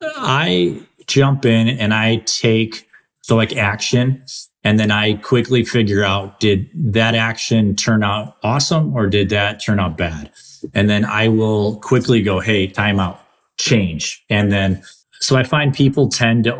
[0.02, 2.88] I jump in and I take
[3.28, 4.24] the like action,
[4.64, 9.64] and then I quickly figure out did that action turn out awesome or did that
[9.64, 10.32] turn out bad?
[10.74, 13.18] And then I will quickly go, hey, timeout,
[13.58, 14.24] change.
[14.30, 14.84] And then,
[15.22, 16.56] so I find people tend to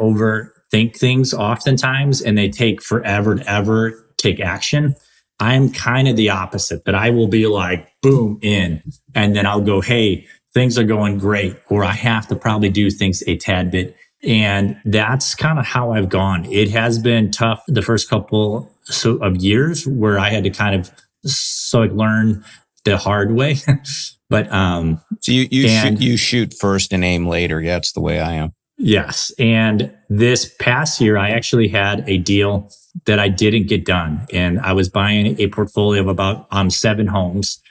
[0.72, 4.96] overthink things oftentimes and they take forever to ever take action.
[5.40, 8.84] I'm kind of the opposite, that I will be like, boom, in.
[9.16, 12.90] And then I'll go, hey, things are going great, or I have to probably do
[12.92, 13.96] things a tad bit.
[14.22, 16.46] And that's kind of how I've gone.
[16.46, 20.76] It has been tough the first couple so of years where I had to kind
[20.76, 20.92] of
[21.24, 22.44] so like learn
[22.84, 23.58] the hard way.
[24.30, 27.62] but um so you you and, shoot you shoot first and aim later.
[27.62, 28.54] Yeah, that's the way I am.
[28.80, 29.32] Yes.
[29.38, 32.72] And this past year I actually had a deal
[33.06, 34.26] that I didn't get done.
[34.32, 37.62] And I was buying a portfolio of about um seven homes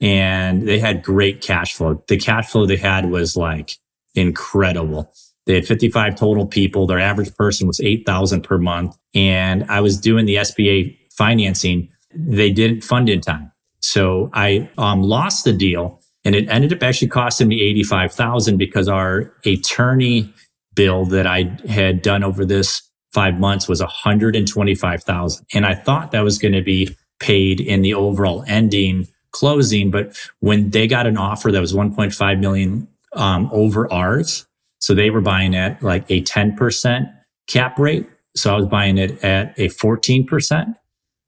[0.00, 2.04] and they had great cash flow.
[2.06, 3.72] The cash flow they had was like
[4.14, 5.10] incredible.
[5.46, 6.86] They had 55 total people.
[6.86, 8.96] Their average person was 8,000 per month.
[9.14, 11.88] And I was doing the SBA financing.
[12.14, 13.50] They didn't fund in time.
[13.80, 18.88] So I um, lost the deal and it ended up actually costing me 85,000 because
[18.88, 20.32] our attorney
[20.78, 25.46] bill that I had done over this five months was 125,000.
[25.52, 29.90] And I thought that was going to be paid in the overall ending closing.
[29.90, 34.46] But when they got an offer that was 1.5 million um, over ours,
[34.78, 37.12] so they were buying at like a 10%
[37.48, 38.06] cap rate.
[38.36, 40.74] So I was buying it at a 14%.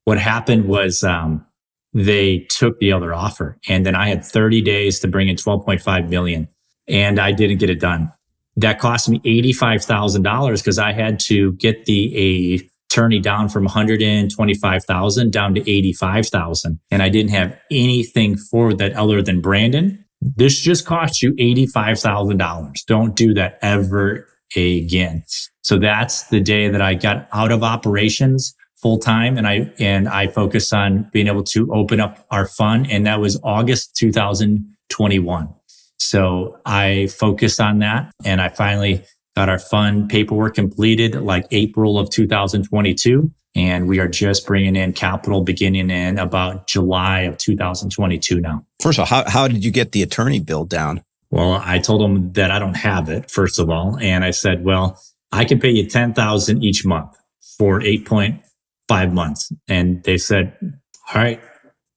[0.04, 1.44] What happened was, um,
[1.92, 3.58] they took the other offer.
[3.68, 6.46] And then I had 30 days to bring in 12.5 million
[6.86, 8.12] and I didn't get it done.
[8.60, 15.54] That cost me $85,000 because I had to get the attorney down from 125,000 down
[15.54, 16.80] to 85,000.
[16.90, 20.04] And I didn't have anything for that other than Brandon.
[20.20, 22.84] This just cost you $85,000.
[22.86, 25.24] Don't do that ever again.
[25.62, 30.08] So that's the day that I got out of operations full time and I and
[30.08, 35.54] I focused on being able to open up our fund and that was August 2021.
[36.00, 39.04] So I focused on that and I finally
[39.36, 44.92] got our fund paperwork completed like April of 2022 and we are just bringing in
[44.92, 48.64] capital beginning in about July of 2022 now.
[48.80, 51.02] First of all, how, how did you get the attorney bill down?
[51.30, 53.96] Well, I told them that I don't have it, first of all.
[53.98, 57.16] And I said, well, I can pay you 10,000 each month
[57.56, 58.42] for eight point
[58.90, 59.52] five months.
[59.68, 61.40] And they said, all right.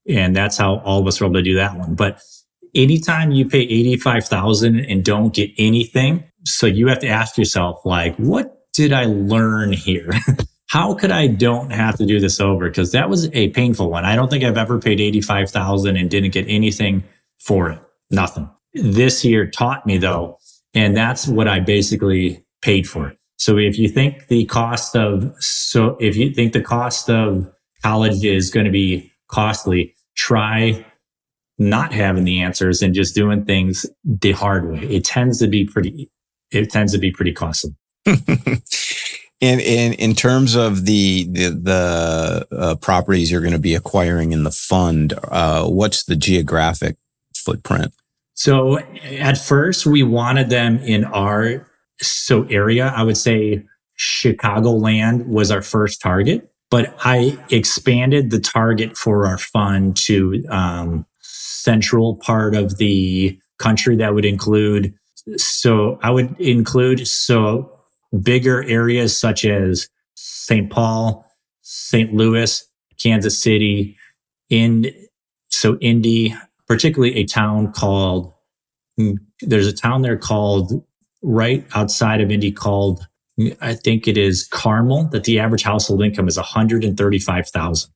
[0.08, 1.96] And that's how all of us were able to do that one.
[1.96, 2.22] But
[2.76, 8.16] anytime you pay 85,000 and don't get anything, so you have to ask yourself, like,
[8.18, 10.12] what did I learn here?
[10.70, 12.68] how could I don't have to do this over?
[12.68, 14.06] Because that was a painful one.
[14.06, 17.04] I don't think I've ever paid 85,000 and didn't get anything
[17.40, 17.80] for it.
[18.10, 18.50] Nothing.
[18.74, 20.40] This year taught me though,
[20.74, 23.14] and that's what I basically paid for.
[23.38, 27.52] So if you think the cost of, so if you think the cost of
[27.84, 30.86] college is going to be costly, try
[31.58, 34.80] not having the answers and just doing things the hard way.
[34.80, 36.12] It tends to be pretty,
[36.52, 37.76] it tends to be pretty costly.
[38.06, 44.32] in, in, in terms of the, the, the uh, properties you're going to be acquiring
[44.32, 46.98] in the fund, uh, what's the geographic
[47.36, 47.94] footprint?
[48.34, 51.68] So at first we wanted them in our
[52.02, 53.64] so area, I would say
[53.98, 61.06] Chicagoland was our first target, but I expanded the target for our fund to um,
[61.64, 64.94] central part of the country that would include.
[65.38, 67.72] So I would include so
[68.22, 70.70] bigger areas such as St.
[70.70, 71.26] Paul,
[71.62, 72.14] St.
[72.14, 72.64] Louis,
[73.02, 73.98] Kansas City,
[74.50, 74.92] in
[75.50, 76.36] so Indy,
[76.68, 78.34] particularly a town called
[79.42, 80.86] there's a town there called
[81.24, 83.08] right outside of Indy called,
[83.60, 87.92] I think it is Carmel, that the average household income is 135,000.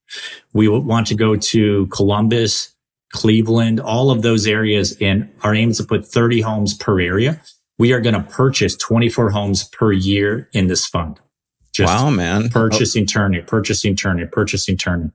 [0.53, 2.73] We want to go to Columbus,
[3.13, 4.95] Cleveland, all of those areas.
[4.99, 7.41] And our aim is to put 30 homes per area.
[7.79, 11.19] We are going to purchase 24 homes per year in this fund.
[11.73, 12.49] Just wow, man.
[12.49, 15.11] Purchasing, turning, purchasing, turning, purchasing, turning.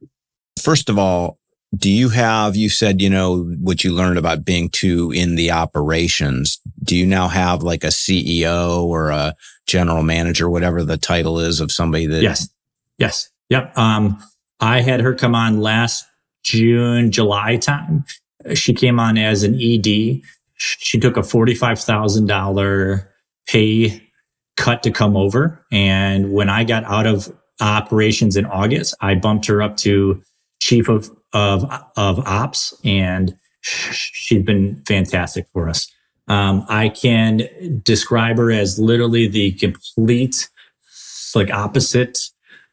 [0.60, 1.38] First of all,
[1.74, 5.50] do you have, you said, you know, what you learned about being too in the
[5.50, 6.60] operations.
[6.84, 9.34] Do you now have like a CEO or a
[9.66, 12.22] general manager, whatever the title is of somebody that?
[12.22, 12.48] Yes.
[12.98, 13.30] Yes.
[13.48, 13.76] Yep.
[13.76, 14.22] Um,
[14.60, 16.04] I had her come on last
[16.42, 18.04] June, July time.
[18.54, 20.20] She came on as an ED.
[20.54, 23.06] She took a $45,000
[23.46, 24.08] pay
[24.56, 25.64] cut to come over.
[25.70, 30.22] And when I got out of operations in August, I bumped her up to
[30.60, 31.64] chief of, of,
[31.96, 35.90] of ops and she's been fantastic for us.
[36.28, 37.48] Um, I can
[37.82, 40.48] describe her as literally the complete,
[41.34, 42.18] like opposite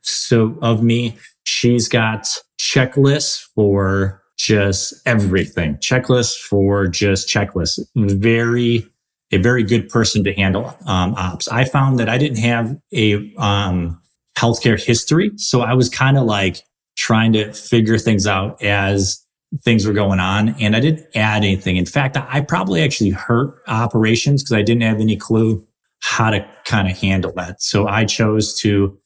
[0.01, 1.17] so of me.
[1.49, 2.27] She's got
[2.61, 7.79] checklists for just everything, checklists for just checklists.
[7.95, 8.87] Very,
[9.31, 11.47] a very good person to handle um, ops.
[11.47, 13.99] I found that I didn't have a um,
[14.37, 16.61] healthcare history, so I was kind of like
[16.95, 19.25] trying to figure things out as
[19.63, 21.77] things were going on, and I didn't add anything.
[21.77, 25.65] In fact, I probably actually hurt operations because I didn't have any clue
[26.01, 27.61] how to kind of handle that.
[27.61, 28.97] So I chose to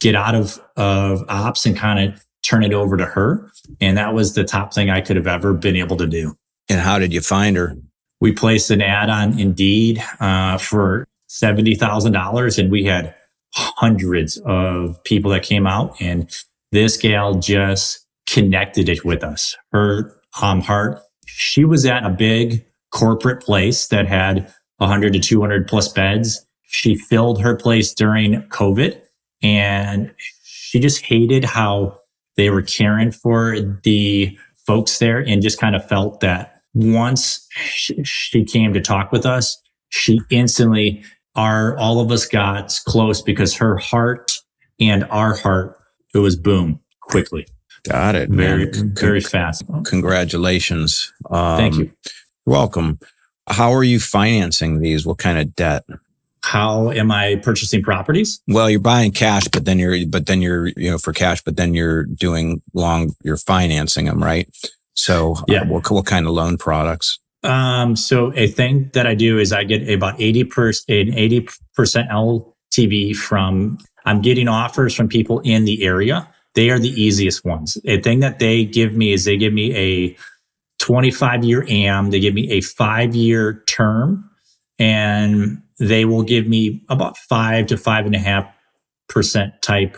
[0.00, 3.50] get out of of ops and kind of turn it over to her.
[3.80, 6.34] And that was the top thing I could have ever been able to do.
[6.68, 7.76] And how did you find her?
[8.20, 13.14] We placed an ad on Indeed uh, for $70,000 and we had
[13.54, 16.30] hundreds of people that came out and
[16.72, 19.56] this gal just connected it with us.
[19.72, 25.66] Her um, heart, she was at a big corporate place that had 100 to 200
[25.66, 26.44] plus beds.
[26.62, 29.00] She filled her place during COVID
[29.42, 30.12] and
[30.42, 31.98] she just hated how
[32.36, 34.36] they were caring for the
[34.66, 37.48] folks there and just kind of felt that once
[38.04, 41.02] she came to talk with us, she instantly,
[41.34, 44.32] our, all of us got close because her heart
[44.78, 45.76] and our heart,
[46.14, 47.46] it was boom quickly.
[47.84, 48.28] Got it.
[48.28, 48.94] Very, man.
[48.94, 49.64] very fast.
[49.84, 51.12] Congratulations.
[51.30, 51.92] Um, Thank you.
[52.44, 52.98] Welcome.
[53.48, 55.06] How are you financing these?
[55.06, 55.84] What kind of debt?
[56.48, 58.40] How am I purchasing properties?
[58.48, 61.58] Well, you're buying cash, but then you're, but then you're, you know, for cash, but
[61.58, 64.48] then you're doing long, you're financing them, right?
[64.94, 65.60] So, uh, yeah.
[65.60, 67.18] Uh, what, what kind of loan products?
[67.42, 73.14] Um, so a thing that I do is I get about 80 percent, 80% LTV
[73.14, 73.76] from,
[74.06, 76.32] I'm getting offers from people in the area.
[76.54, 77.76] They are the easiest ones.
[77.84, 80.16] A thing that they give me is they give me a
[80.78, 82.08] 25 year AM.
[82.08, 84.30] They give me a five year term
[84.78, 88.46] and they will give me about five to five and a half
[89.08, 89.96] percent type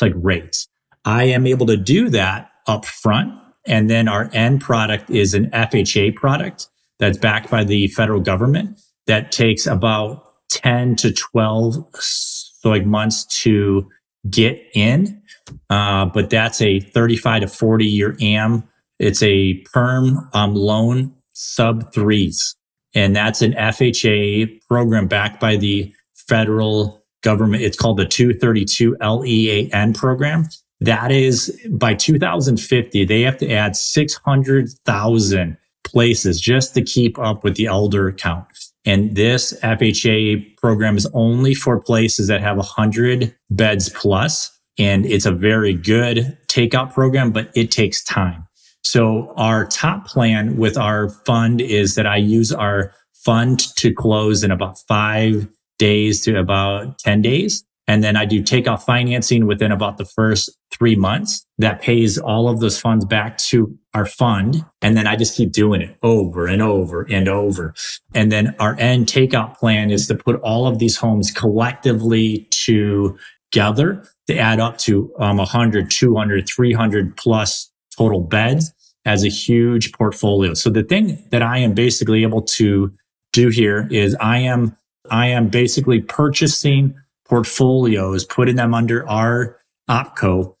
[0.00, 0.68] like rates.
[1.04, 3.32] I am able to do that up front.
[3.66, 8.78] And then our end product is an FHA product that's backed by the federal government
[9.06, 13.88] that takes about 10 to 12 so like months to
[14.28, 15.22] get in.
[15.70, 18.64] Uh, but that's a 35 to 40 year AM.
[18.98, 22.56] It's a perm um, loan sub threes.
[22.94, 27.62] And that's an FHA program backed by the federal government.
[27.62, 30.48] It's called the 232 LEAN program.
[30.80, 37.56] That is by 2050, they have to add 600,000 places just to keep up with
[37.56, 38.46] the elder count.
[38.84, 45.24] And this FHA program is only for places that have 100 beds plus, And it's
[45.24, 48.46] a very good takeout program, but it takes time.
[48.84, 52.92] So our top plan with our fund is that I use our
[53.24, 57.64] fund to close in about five days to about 10 days.
[57.86, 62.48] And then I do takeout financing within about the first three months that pays all
[62.48, 64.64] of those funds back to our fund.
[64.80, 67.74] And then I just keep doing it over and over and over.
[68.14, 74.04] And then our end takeout plan is to put all of these homes collectively together
[74.28, 78.72] to add up to um, 100, 200, 300 plus total beds
[79.04, 80.54] as a huge portfolio.
[80.54, 82.92] So the thing that I am basically able to
[83.32, 84.76] do here is I am
[85.10, 86.94] I am basically purchasing
[87.26, 90.54] portfolios, putting them under our opco,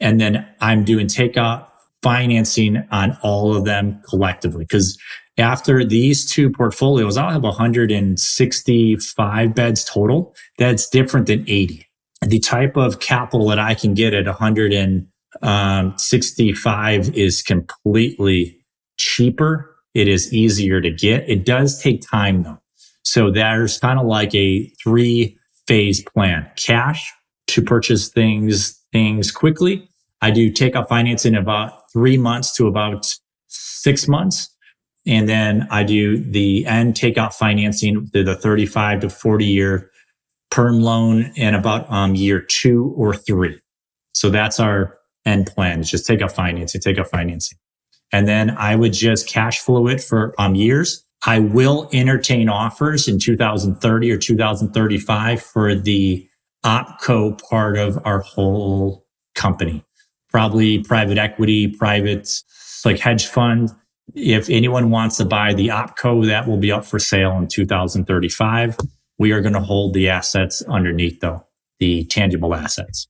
[0.00, 1.68] and then I'm doing takeout
[2.02, 4.64] financing on all of them collectively.
[4.64, 4.98] Because
[5.38, 10.34] after these two portfolios, I'll have 165 beds total.
[10.58, 11.86] That's different than 80.
[12.22, 14.72] The type of capital that I can get at 100
[15.42, 18.64] um, 65 is completely
[18.96, 19.74] cheaper.
[19.94, 21.28] It is easier to get.
[21.28, 22.58] It does take time though.
[23.02, 26.50] So there's kind of like a three phase plan.
[26.56, 27.12] Cash
[27.48, 29.88] to purchase things, things quickly.
[30.20, 33.14] I do take out financing about three months to about
[33.48, 34.48] six months.
[35.06, 39.90] And then I do the end takeout financing, the, the 35 to 40 year
[40.50, 43.60] perm loan in about um, year two or three.
[44.12, 47.58] So that's our end plan just take out financing, take out financing.
[48.12, 51.04] And then I would just cash flow it for um, years.
[51.26, 56.28] I will entertain offers in 2030 or 2035 for the
[56.64, 59.84] opco part of our whole company.
[60.30, 62.28] Probably private equity, private
[62.84, 63.70] like hedge fund.
[64.14, 68.76] If anyone wants to buy the opco, that will be up for sale in 2035.
[69.18, 71.46] We are going to hold the assets underneath though,
[71.78, 73.08] the tangible assets.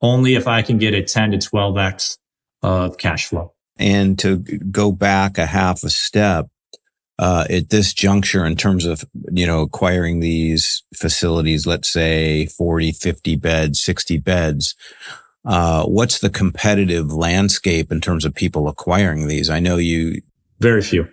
[0.00, 2.18] Only if I can get a 10 to 12x
[2.62, 3.52] of cash flow.
[3.78, 6.48] And to go back a half a step,
[7.18, 12.92] uh, at this juncture in terms of you know acquiring these facilities let's say 40
[12.92, 14.74] 50 beds 60 beds
[15.44, 19.48] uh, what's the competitive landscape in terms of people acquiring these?
[19.48, 20.20] I know you
[20.58, 21.08] very few.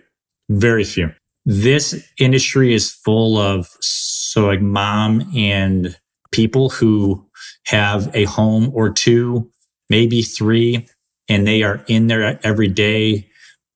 [0.50, 1.10] Very few.
[1.46, 5.96] This industry is full of so like mom and
[6.30, 7.26] people who
[7.68, 9.50] have a home or two
[9.90, 10.86] maybe three
[11.28, 13.28] and they are in there every day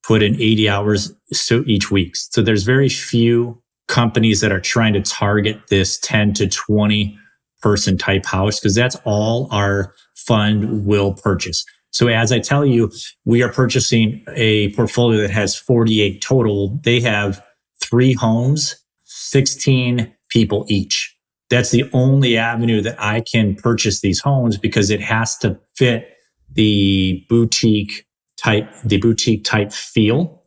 [0.03, 2.17] put in 80 hours so each week.
[2.17, 7.19] So there's very few companies that are trying to target this 10 to 20
[7.61, 11.65] person type house because that's all our fund will purchase.
[11.91, 12.91] So as I tell you,
[13.25, 16.81] we are purchasing a portfolio that has 48 total.
[16.83, 17.45] They have
[17.81, 21.12] three homes, 16 people each.
[21.53, 26.17] That's the only avenue that I can purchase these homes because it has to fit
[26.51, 28.07] the boutique
[28.39, 30.45] type, the boutique type feel.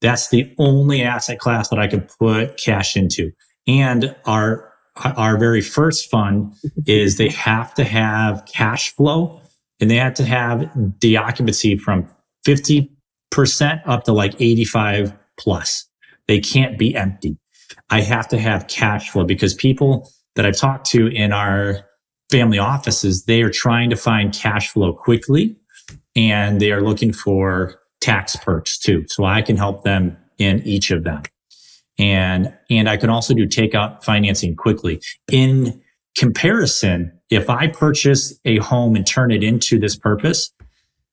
[0.00, 3.32] That's the only asset class that I could put cash into.
[3.66, 6.54] And our, our very first fund
[6.86, 9.42] is they have to have cash flow
[9.78, 10.70] and they have to have
[11.02, 12.08] the occupancy from
[12.46, 12.88] 50%
[13.84, 15.86] up to like 85 plus.
[16.28, 17.36] They can't be empty.
[17.90, 21.80] I have to have cash flow because people that I've talked to in our
[22.30, 25.56] family offices, they are trying to find cash flow quickly
[26.14, 29.04] and they are looking for tax perks too.
[29.08, 31.22] So I can help them in each of them.
[31.98, 35.00] And, and I can also do takeout financing quickly.
[35.32, 35.82] In
[36.16, 40.52] comparison, if I purchase a home and turn it into this purpose,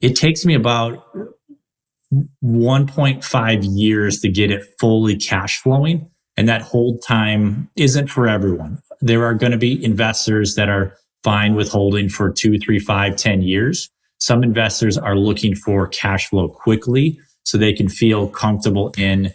[0.02, 1.06] it takes me about
[2.44, 6.10] 1.5 years to get it fully cash flowing.
[6.36, 8.82] And that hold time isn't for everyone.
[9.04, 10.96] There are going to be investors that are
[11.26, 13.90] fine with holding for two, three, five, ten years.
[14.20, 19.34] Some investors are looking for cash flow quickly so they can feel comfortable in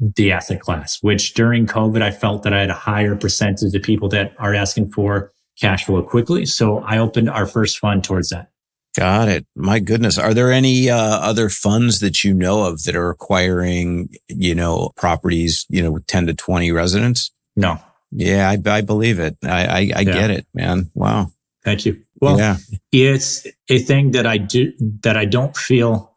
[0.00, 3.82] the asset class, which during COVID, I felt that I had a higher percentage of
[3.82, 6.46] people that are asking for cash flow quickly.
[6.46, 8.48] So I opened our first fund towards that.
[8.96, 9.46] Got it.
[9.54, 10.16] My goodness.
[10.16, 14.92] Are there any uh, other funds that you know of that are acquiring, you know,
[14.96, 17.30] properties, you know, with 10 to 20 residents?
[17.54, 17.78] No.
[18.12, 19.36] Yeah, I, I believe it.
[19.44, 20.02] I, I, I yeah.
[20.02, 20.90] get it, man.
[20.94, 21.32] Wow.
[21.64, 22.02] Thank you.
[22.20, 22.56] Well, yeah.
[22.92, 26.14] it's a thing that I do that I don't feel.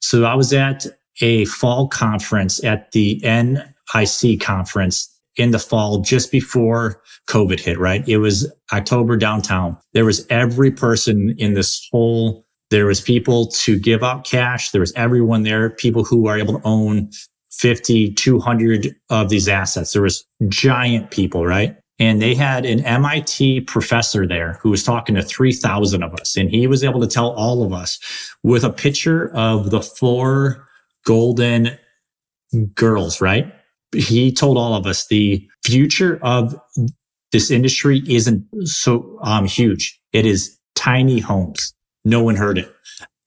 [0.00, 0.86] So I was at
[1.20, 8.06] a fall conference at the NIC conference in the fall just before COVID hit, right?
[8.08, 9.76] It was October downtown.
[9.94, 14.70] There was every person in this whole, there was people to give out cash.
[14.70, 17.10] There was everyone there, people who are able to own
[17.58, 19.92] 50, 200 of these assets.
[19.92, 21.76] There was giant people, right?
[21.98, 26.36] And they had an MIT professor there who was talking to 3,000 of us.
[26.36, 27.98] And he was able to tell all of us
[28.44, 30.68] with a picture of the four
[31.04, 31.76] golden
[32.74, 33.52] girls, right?
[33.92, 36.54] He told all of us the future of
[37.32, 40.00] this industry isn't so um, huge.
[40.12, 41.74] It is tiny homes.
[42.04, 42.72] No one heard it.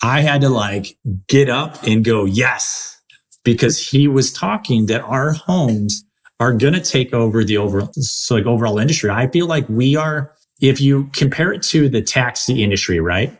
[0.01, 3.00] I had to like get up and go, yes,
[3.43, 6.03] because he was talking that our homes
[6.39, 9.09] are going to take over the overall, so like overall industry.
[9.09, 13.37] I feel like we are, if you compare it to the taxi industry, right?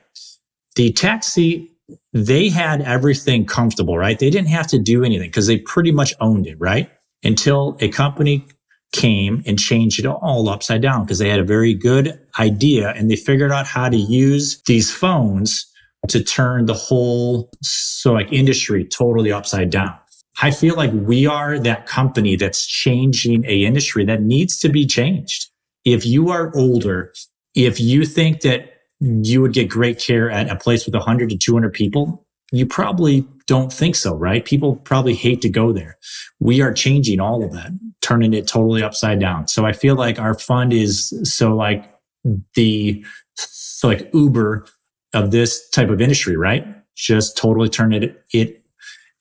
[0.75, 1.71] The taxi,
[2.13, 4.19] they had everything comfortable, right?
[4.19, 6.89] They didn't have to do anything because they pretty much owned it, right?
[7.23, 8.45] Until a company
[8.91, 13.09] came and changed it all upside down because they had a very good idea and
[13.09, 15.70] they figured out how to use these phones
[16.07, 19.95] to turn the whole so like industry totally upside down.
[20.41, 24.85] I feel like we are that company that's changing a industry that needs to be
[24.85, 25.49] changed.
[25.85, 27.13] If you are older,
[27.53, 31.37] if you think that you would get great care at a place with 100 to
[31.37, 34.43] 200 people, you probably don't think so, right?
[34.43, 35.97] People probably hate to go there.
[36.39, 37.71] We are changing all of that,
[38.01, 39.47] turning it totally upside down.
[39.47, 41.93] So I feel like our fund is so like
[42.55, 43.03] the,
[43.35, 44.65] so like Uber
[45.13, 46.65] of this type of industry, right?
[46.95, 48.63] Just totally turn it, it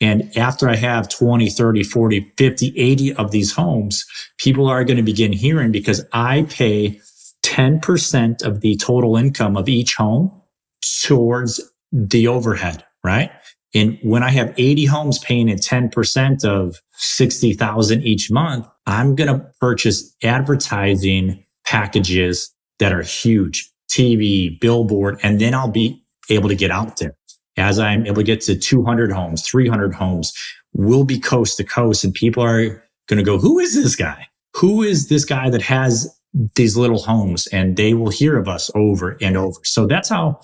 [0.00, 4.04] And after I have 20, 30, 40, 50, 80 of these homes,
[4.38, 7.00] people are going to begin hearing because I pay
[7.44, 10.30] 10% of the total income of each home
[11.02, 11.60] towards
[11.92, 13.30] the overhead, right?
[13.74, 19.28] And when I have 80 homes paying at 10% of 60,000 each month, I'm going
[19.28, 26.54] to purchase advertising packages that are huge, TV, billboard, and then I'll be able to
[26.54, 27.16] get out there.
[27.56, 30.32] As I'm able to get to 200 homes, 300 homes,
[30.72, 34.28] we'll be coast to coast and people are going to go, who is this guy?
[34.56, 36.16] Who is this guy that has
[36.54, 37.48] these little homes?
[37.48, 39.58] And they will hear of us over and over.
[39.64, 40.40] So that's how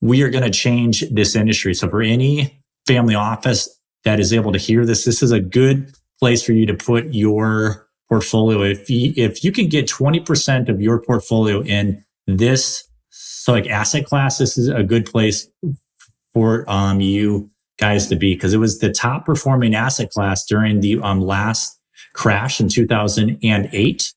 [0.00, 1.74] we are going to change this industry.
[1.74, 3.68] So for any family office
[4.04, 7.14] that is able to hear this, this is a good place for you to put
[7.14, 8.62] your portfolio.
[8.62, 12.04] If you, if you can get 20% of your portfolio in
[12.36, 15.48] this, so like asset class, this is a good place
[16.32, 20.80] for um, you guys to be because it was the top performing asset class during
[20.80, 21.78] the um, last
[22.14, 24.12] crash in 2008.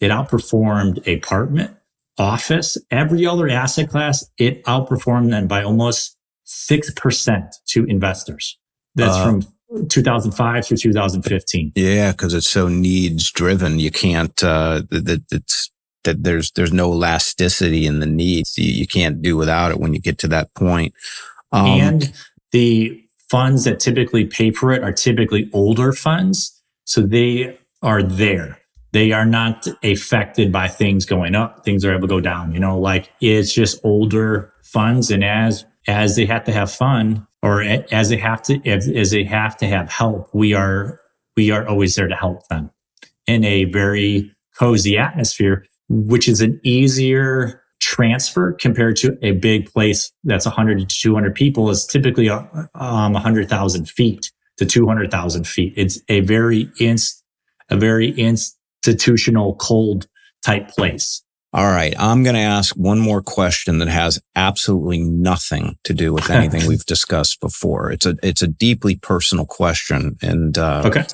[0.00, 1.76] It outperformed apartment,
[2.18, 4.24] office, every other asset class.
[4.38, 6.16] It outperformed them by almost
[6.46, 8.58] 6% to investors.
[8.94, 11.72] That's uh, from 2005 through 2015.
[11.74, 13.80] Yeah, because it's so needs driven.
[13.80, 15.70] You can't, uh, that it's,
[16.04, 18.56] that there's, there's no elasticity in the needs.
[18.56, 20.94] You, you can't do without it when you get to that point.
[21.52, 22.12] Um, and
[22.52, 26.62] the funds that typically pay for it are typically older funds.
[26.84, 28.58] So they are there.
[28.92, 31.64] They are not affected by things going up.
[31.64, 32.52] Things are able to go down.
[32.52, 35.10] You know, like it's just older funds.
[35.10, 39.24] And as, as they have to have fun or as they have to, as they
[39.24, 41.00] have to have help, we are,
[41.36, 42.70] we are always there to help them
[43.26, 50.10] in a very cozy atmosphere, which is an easier transfer compared to a big place
[50.24, 52.42] that's 100 to 200 people is typically uh,
[52.74, 55.72] um, 100,000 feet to 200,000 feet.
[55.76, 57.22] It's a very inst,
[57.70, 60.06] a very institutional cold
[60.42, 61.22] type place.
[61.54, 61.94] All right.
[61.98, 66.66] I'm going to ask one more question that has absolutely nothing to do with anything
[66.68, 67.90] we've discussed before.
[67.90, 70.18] It's a, it's a deeply personal question.
[70.20, 71.06] And, uh, okay.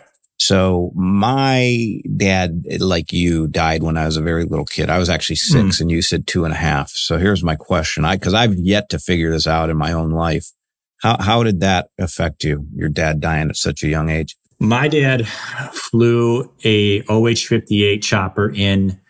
[0.47, 4.91] So my dad, like you, died when I was a very little kid.
[4.91, 5.81] I was actually six mm.
[5.81, 6.91] and you said two and a half.
[6.91, 8.05] So here's my question.
[8.05, 10.53] I, cause I've yet to figure this out in my own life.
[11.01, 12.67] How, how did that affect you?
[12.75, 14.37] Your dad dying at such a young age?
[14.61, 15.27] My dad
[15.73, 19.01] flew a OH-58 chopper in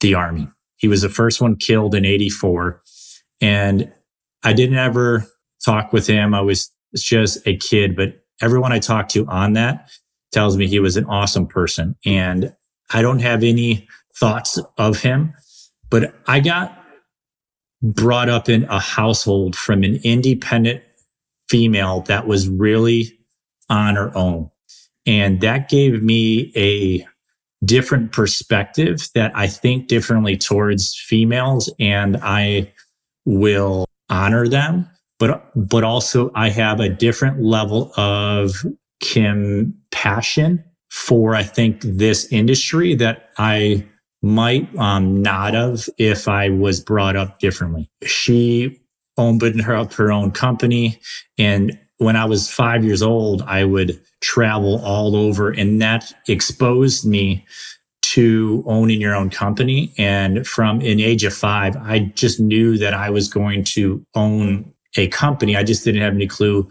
[0.00, 0.48] the army.
[0.76, 2.82] He was the first one killed in 84.
[3.40, 3.92] And
[4.42, 5.24] I didn't ever
[5.64, 6.34] talk with him.
[6.34, 9.88] I was just a kid, but everyone I talked to on that
[10.34, 11.96] tells me he was an awesome person.
[12.04, 12.54] And
[12.92, 15.32] I don't have any thoughts of him,
[15.88, 16.78] but I got
[17.82, 20.82] brought up in a household from an independent
[21.48, 23.18] female that was really
[23.68, 24.50] on her own.
[25.06, 27.06] And that gave me a
[27.64, 32.72] different perspective that I think differently towards females and I
[33.24, 34.88] will honor them.
[35.18, 38.64] But, but also I have a different level of
[39.94, 43.86] compassion for, I think, this industry that I
[44.22, 47.90] might um, not have if I was brought up differently.
[48.04, 48.80] She
[49.16, 51.00] opened her up her own company.
[51.38, 57.06] And when I was five years old, I would travel all over and that exposed
[57.06, 57.44] me
[58.02, 59.92] to owning your own company.
[59.98, 64.72] And from an age of five, I just knew that I was going to own
[64.96, 65.56] a company.
[65.56, 66.68] I just didn't have any clue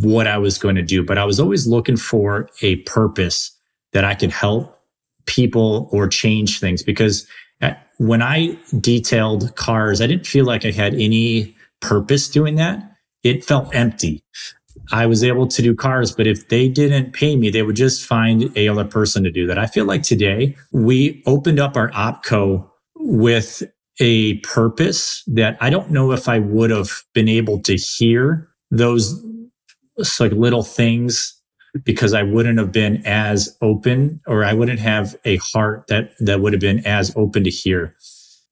[0.00, 3.56] what I was going to do, but I was always looking for a purpose
[3.92, 4.78] that I could help
[5.26, 7.26] people or change things because
[7.62, 12.82] uh, when I detailed cars, I didn't feel like I had any purpose doing that.
[13.22, 14.22] It felt empty.
[14.92, 18.04] I was able to do cars, but if they didn't pay me, they would just
[18.04, 19.58] find a other person to do that.
[19.58, 23.62] I feel like today we opened up our opco with
[24.00, 29.24] a purpose that I don't know if I would have been able to hear those
[30.20, 31.40] like little things
[31.84, 36.40] because I wouldn't have been as open or I wouldn't have a heart that that
[36.40, 37.96] would have been as open to hear.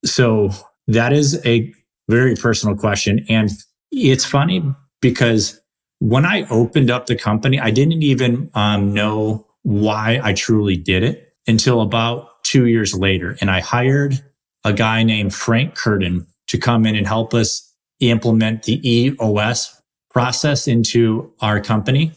[0.05, 0.51] So
[0.89, 1.73] that is a
[2.09, 3.51] very personal question and
[3.93, 4.65] it's funny
[5.01, 5.61] because
[6.01, 11.05] when I opened up the company, I didn't even um, know why I truly did
[11.05, 13.37] it until about two years later.
[13.41, 14.21] And I hired
[14.65, 19.81] a guy named Frank Curtin to come in and help us implement the EOS
[20.13, 22.13] process into our company.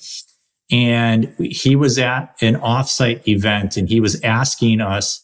[0.72, 5.24] And he was at an offsite event and he was asking us,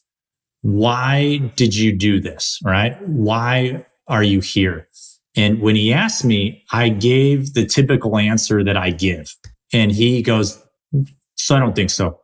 [0.61, 2.59] why did you do this?
[2.63, 3.01] Right?
[3.07, 4.87] Why are you here?
[5.35, 9.35] And when he asked me, I gave the typical answer that I give.
[9.73, 10.61] And he goes,
[11.35, 12.19] so I don't think so.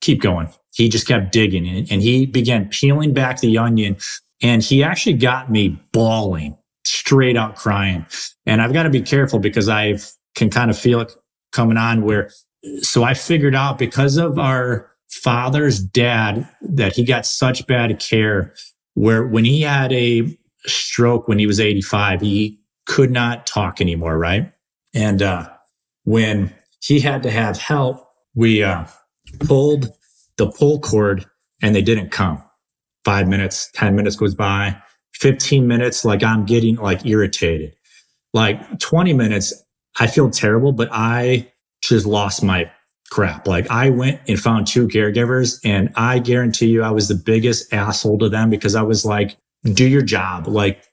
[0.00, 0.52] Keep going.
[0.74, 3.96] He just kept digging and, he began peeling back the onion
[4.42, 6.56] and he actually got me bawling,
[6.88, 8.06] straight out crying.
[8.46, 9.98] And I've got to be careful because I
[10.34, 11.12] can kind of feel it
[11.52, 12.30] coming on where,
[12.80, 18.54] so I figured out because of our father's dad that he got such bad care
[18.94, 20.36] where when he had a
[20.66, 24.18] stroke when he was 85, he could not talk anymore.
[24.18, 24.52] Right.
[24.94, 25.48] And, uh,
[26.04, 28.86] when he had to have help, we, uh,
[29.40, 29.92] pulled
[30.36, 31.26] the pull cord
[31.60, 32.42] and they didn't come
[33.04, 34.76] five minutes, 10 minutes goes by,
[35.14, 37.74] 15 minutes, like I'm getting like irritated.
[38.34, 39.52] Like 20 minutes,
[39.98, 41.50] I feel terrible, but I
[41.82, 42.70] just lost my
[43.10, 43.48] crap.
[43.48, 47.72] Like I went and found two caregivers and I guarantee you I was the biggest
[47.72, 49.36] asshole to them because I was like,
[49.72, 50.46] do your job.
[50.46, 50.84] Like,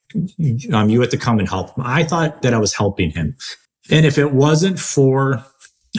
[0.74, 1.72] um, you have to come and help.
[1.78, 3.36] I thought that I was helping him.
[3.92, 5.44] And if it wasn't for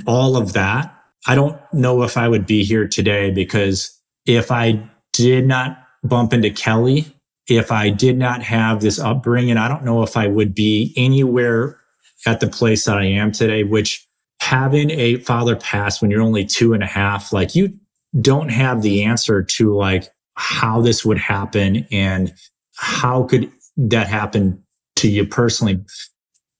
[0.07, 0.93] all of that,
[1.27, 3.93] I don't know if I would be here today because
[4.27, 7.07] if I did not bump into Kelly,
[7.49, 11.79] if I did not have this upbringing, I don't know if I would be anywhere
[12.27, 14.07] at the place that I am today, which
[14.41, 17.73] having a father pass when you're only two and a half, like you
[18.21, 22.35] don't have the answer to like how this would happen and
[22.77, 24.63] how could that happen
[24.97, 25.83] to you personally.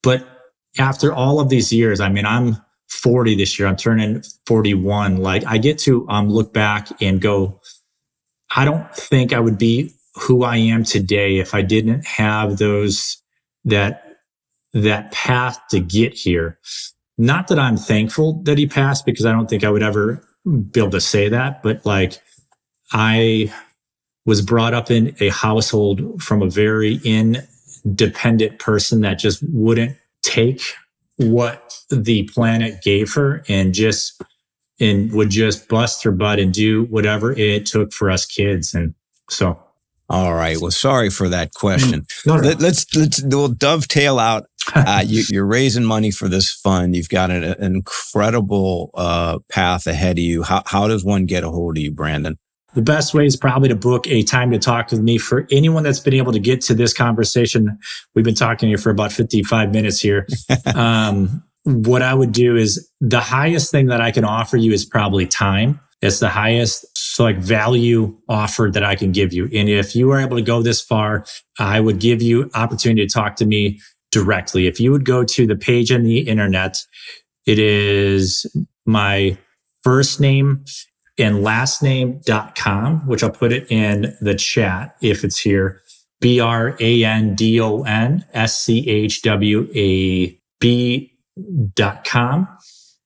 [0.03, 0.27] But
[0.77, 2.57] after all of these years, I mean, I'm
[2.89, 3.67] 40 this year.
[3.67, 5.17] I'm turning 41.
[5.17, 7.59] Like I get to um, look back and go,
[8.55, 13.21] I don't think I would be who I am today if I didn't have those
[13.65, 14.03] that
[14.73, 16.59] that path to get here.
[17.17, 20.79] Not that I'm thankful that he passed because I don't think I would ever be
[20.79, 22.21] able to say that, but like
[22.91, 23.53] I
[24.25, 30.61] was brought up in a household from a very independent person that just wouldn't take
[31.15, 34.21] what the planet gave her and just
[34.79, 38.73] and would just bust her butt and do whatever it took for us kids.
[38.73, 38.93] And
[39.29, 39.59] so.
[40.09, 40.57] All right.
[40.59, 42.05] Well, sorry for that question.
[42.25, 42.49] No, no.
[42.49, 44.45] Let, us let's we'll dovetail out.
[44.75, 46.93] Uh, you, are raising money for this fund.
[46.93, 50.43] You've got an, an incredible uh, path ahead of you.
[50.43, 52.37] How how does one get a hold of you, Brandon?
[52.73, 55.17] The best way is probably to book a time to talk with me.
[55.19, 57.79] For anyone that's been able to get to this conversation,
[58.13, 60.27] we've been talking here for about 55 minutes here.
[60.75, 64.85] um, what I would do is the highest thing that I can offer you is
[64.85, 65.79] probably time.
[66.01, 66.85] It's the highest
[67.17, 69.45] so like value offer that I can give you.
[69.45, 71.25] And if you are able to go this far,
[71.57, 73.79] I would give you opportunity to talk to me
[74.11, 74.67] directly.
[74.67, 76.77] If you would go to the page on the internet,
[77.47, 78.45] it is
[78.85, 79.35] my
[79.81, 80.63] first name
[81.17, 85.81] and last name.com, which I'll put it in the chat if it's here.
[86.21, 91.17] B R A N D O N S C H W A B
[91.73, 92.47] dot com.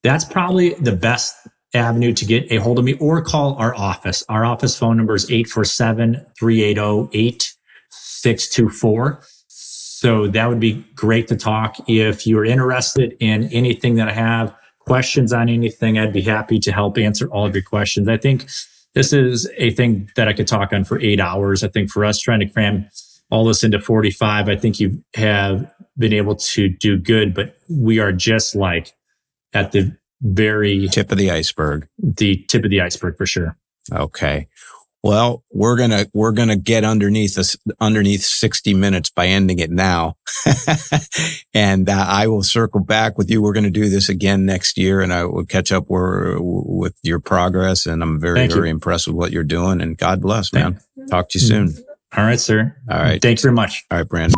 [0.04, 4.24] That's probably the best avenue to get a hold of me or call our office.
[4.30, 9.22] Our office phone number is 847 380 8624.
[9.48, 11.76] So that would be great to talk.
[11.88, 16.72] If you're interested in anything that I have, questions on anything, I'd be happy to
[16.72, 18.08] help answer all of your questions.
[18.08, 18.48] I think
[18.94, 21.64] this is a thing that I could talk on for eight hours.
[21.64, 22.88] I think for us trying to cram
[23.30, 28.00] all this into 45, I think you have been able to do good, but we
[28.00, 28.92] are just like
[29.54, 31.88] at the very tip of the iceberg.
[31.98, 33.58] The tip of the iceberg for sure.
[33.92, 34.48] Okay.
[35.04, 39.58] Well, we're going to, we're going to get underneath this, underneath 60 minutes by ending
[39.58, 40.18] it now.
[41.56, 43.42] and uh, I will circle back with you.
[43.42, 46.94] We're going to do this again next year and I will catch up where, with
[47.02, 47.88] your progress.
[47.88, 48.76] And I'm very, Thank very you.
[48.76, 50.80] impressed with what you're doing and God bless, man.
[51.10, 51.76] Talk to you soon.
[52.16, 52.76] All right, sir.
[52.90, 53.22] All right.
[53.22, 53.86] Thanks very much.
[53.90, 54.36] All right, Brandon.